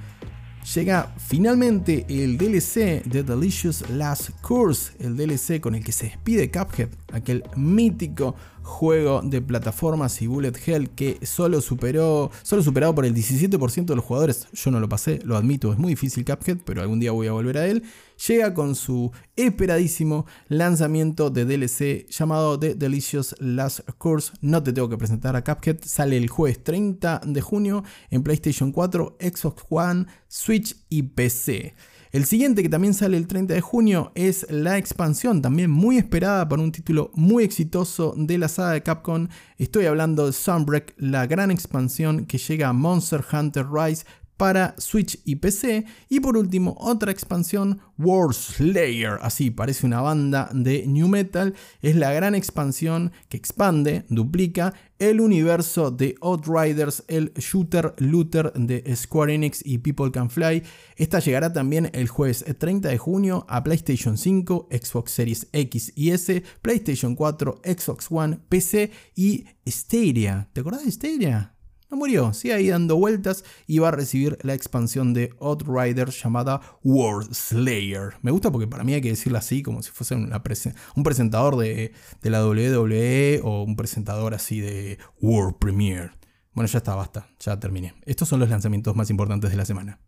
llega 0.75 1.13
finalmente 1.17 2.05
el 2.07 2.37
DLC 2.37 3.03
de 3.03 3.23
Delicious 3.23 3.89
Last 3.89 4.29
Course, 4.41 4.93
el 4.99 5.17
DLC 5.17 5.59
con 5.59 5.75
el 5.75 5.83
que 5.83 5.91
se 5.91 6.05
despide 6.05 6.51
Cuphead, 6.51 6.89
aquel 7.11 7.43
mítico 7.55 8.35
juego 8.63 9.21
de 9.23 9.41
plataformas 9.41 10.21
y 10.21 10.27
bullet 10.27 10.53
hell 10.65 10.89
que 10.89 11.19
solo 11.25 11.61
superó, 11.61 12.31
solo 12.43 12.63
superado 12.63 12.93
por 12.95 13.05
el 13.05 13.13
17% 13.13 13.85
de 13.85 13.95
los 13.95 14.05
jugadores. 14.05 14.47
Yo 14.53 14.71
no 14.71 14.79
lo 14.79 14.89
pasé, 14.89 15.19
lo 15.23 15.37
admito, 15.37 15.71
es 15.71 15.79
muy 15.79 15.93
difícil 15.93 16.25
Cuphead, 16.25 16.59
pero 16.65 16.81
algún 16.81 16.99
día 16.99 17.11
voy 17.11 17.27
a 17.27 17.31
volver 17.31 17.57
a 17.57 17.67
él. 17.67 17.83
Llega 18.27 18.53
con 18.53 18.75
su 18.75 19.11
esperadísimo 19.35 20.25
lanzamiento 20.47 21.29
de 21.29 21.45
DLC 21.45 22.07
llamado 22.09 22.59
The 22.59 22.75
Delicious 22.75 23.35
Last 23.39 23.81
Course. 23.97 24.33
No 24.41 24.61
te 24.61 24.73
tengo 24.73 24.89
que 24.89 24.97
presentar 24.97 25.35
a 25.35 25.43
Cuphead, 25.43 25.79
sale 25.83 26.17
el 26.17 26.29
jueves 26.29 26.63
30 26.63 27.21
de 27.25 27.41
junio 27.41 27.83
en 28.09 28.23
PlayStation 28.23 28.71
4, 28.71 29.17
Xbox 29.19 29.63
One, 29.69 30.05
Switch 30.27 30.75
y 30.89 31.03
PC. 31.03 31.73
El 32.11 32.25
siguiente 32.25 32.61
que 32.61 32.67
también 32.67 32.93
sale 32.93 33.15
el 33.15 33.25
30 33.25 33.53
de 33.53 33.61
junio 33.61 34.11
es 34.15 34.45
la 34.49 34.77
expansión, 34.77 35.41
también 35.41 35.71
muy 35.71 35.97
esperada 35.97 36.49
para 36.49 36.61
un 36.61 36.73
título 36.73 37.09
muy 37.13 37.45
exitoso 37.45 38.13
de 38.17 38.37
la 38.37 38.49
saga 38.49 38.73
de 38.73 38.83
Capcom. 38.83 39.29
Estoy 39.57 39.85
hablando 39.85 40.25
de 40.25 40.33
Sunbreak, 40.33 40.93
la 40.97 41.25
gran 41.25 41.51
expansión 41.51 42.25
que 42.25 42.37
llega 42.37 42.67
a 42.67 42.73
Monster 42.73 43.23
Hunter 43.31 43.65
Rise 43.71 44.03
para 44.41 44.73
Switch 44.79 45.19
y 45.23 45.35
PC. 45.35 45.85
Y 46.09 46.19
por 46.19 46.35
último, 46.35 46.75
otra 46.79 47.11
expansión, 47.11 47.79
War 47.99 48.33
Slayer. 48.33 49.19
Así 49.21 49.51
parece 49.51 49.85
una 49.85 50.01
banda 50.01 50.49
de 50.51 50.87
New 50.87 51.07
Metal. 51.07 51.53
Es 51.83 51.95
la 51.95 52.11
gran 52.11 52.33
expansión 52.33 53.11
que 53.29 53.37
expande, 53.37 54.03
duplica 54.09 54.73
el 54.97 55.21
universo 55.21 55.91
de 55.91 56.15
Outriders, 56.21 57.03
el 57.07 57.31
shooter 57.35 57.93
looter 57.99 58.51
de 58.53 58.83
Square 58.95 59.35
Enix 59.35 59.63
y 59.63 59.77
People 59.77 60.09
Can 60.11 60.31
Fly. 60.31 60.63
Esta 60.95 61.19
llegará 61.19 61.53
también 61.53 61.91
el 61.93 62.07
jueves 62.07 62.43
30 62.43 62.89
de 62.89 62.97
junio 62.97 63.45
a 63.47 63.63
PlayStation 63.63 64.17
5, 64.17 64.69
Xbox 64.71 65.11
Series 65.11 65.47
X 65.51 65.93
y 65.95 66.09
S, 66.09 66.41
PlayStation 66.63 67.13
4, 67.13 67.61
Xbox 67.63 68.07
One, 68.09 68.39
PC 68.49 68.89
y 69.15 69.45
Stadia. 69.67 70.49
¿Te 70.51 70.61
acordás 70.61 70.83
de 70.83 70.91
Stadia? 70.91 71.60
No 71.91 71.97
murió, 71.97 72.31
sigue 72.31 72.53
ahí 72.53 72.69
dando 72.69 72.95
vueltas 72.95 73.43
y 73.67 73.79
va 73.79 73.89
a 73.89 73.91
recibir 73.91 74.37
la 74.43 74.53
expansión 74.53 75.13
de 75.13 75.35
Outrider 75.41 76.09
llamada 76.09 76.61
World 76.85 77.33
Slayer. 77.33 78.13
Me 78.21 78.31
gusta 78.31 78.49
porque 78.49 78.65
para 78.65 78.85
mí 78.85 78.93
hay 78.93 79.01
que 79.01 79.09
decirlo 79.09 79.37
así, 79.37 79.61
como 79.61 79.83
si 79.83 79.91
fuese 79.91 80.15
un 80.15 81.03
presentador 81.03 81.57
de, 81.57 81.91
de, 82.21 82.29
la 82.29 82.47
WWE 82.47 83.41
o 83.43 83.63
un 83.63 83.75
presentador 83.75 84.33
así 84.33 84.61
de 84.61 84.99
World 85.19 85.57
Premiere. 85.59 86.11
Bueno, 86.53 86.69
ya 86.69 86.77
está, 86.77 86.95
basta, 86.95 87.27
ya 87.39 87.59
terminé. 87.59 87.93
Estos 88.05 88.29
son 88.29 88.39
los 88.39 88.49
lanzamientos 88.49 88.95
más 88.95 89.09
importantes 89.09 89.51
de 89.51 89.57
la 89.57 89.65
semana. 89.65 89.99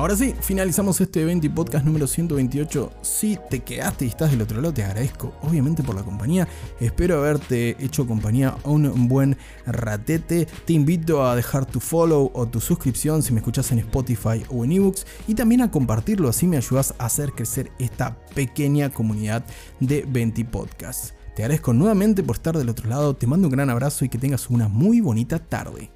Ahora 0.00 0.16
sí, 0.16 0.34
finalizamos 0.40 0.98
este 1.02 1.20
evento 1.20 1.46
y 1.46 1.50
podcast 1.50 1.84
número 1.84 2.06
128. 2.06 2.90
Si 3.02 3.38
te 3.50 3.60
quedaste 3.60 4.06
y 4.06 4.08
estás 4.08 4.30
del 4.30 4.40
otro 4.40 4.58
lado, 4.58 4.72
te 4.72 4.82
agradezco 4.82 5.34
obviamente 5.42 5.82
por 5.82 5.94
la 5.94 6.02
compañía. 6.02 6.48
Espero 6.80 7.18
haberte 7.18 7.76
hecho 7.84 8.06
compañía 8.06 8.56
un 8.64 9.08
buen 9.08 9.36
ratete. 9.66 10.48
Te 10.64 10.72
invito 10.72 11.26
a 11.26 11.36
dejar 11.36 11.66
tu 11.66 11.80
follow 11.80 12.30
o 12.32 12.48
tu 12.48 12.62
suscripción 12.62 13.22
si 13.22 13.34
me 13.34 13.40
escuchas 13.40 13.72
en 13.72 13.80
Spotify 13.80 14.42
o 14.48 14.64
en 14.64 14.72
ebooks 14.72 15.04
y 15.28 15.34
también 15.34 15.60
a 15.60 15.70
compartirlo, 15.70 16.30
así 16.30 16.46
me 16.46 16.56
ayudas 16.56 16.94
a 16.96 17.04
hacer 17.04 17.32
crecer 17.32 17.70
esta 17.78 18.16
pequeña 18.34 18.88
comunidad 18.88 19.44
de 19.80 20.06
20 20.08 20.46
podcasts. 20.46 21.12
Te 21.36 21.42
agradezco 21.42 21.74
nuevamente 21.74 22.22
por 22.22 22.36
estar 22.36 22.56
del 22.56 22.70
otro 22.70 22.88
lado, 22.88 23.16
te 23.16 23.26
mando 23.26 23.48
un 23.48 23.52
gran 23.52 23.68
abrazo 23.68 24.06
y 24.06 24.08
que 24.08 24.16
tengas 24.16 24.48
una 24.48 24.66
muy 24.66 25.02
bonita 25.02 25.38
tarde. 25.38 25.90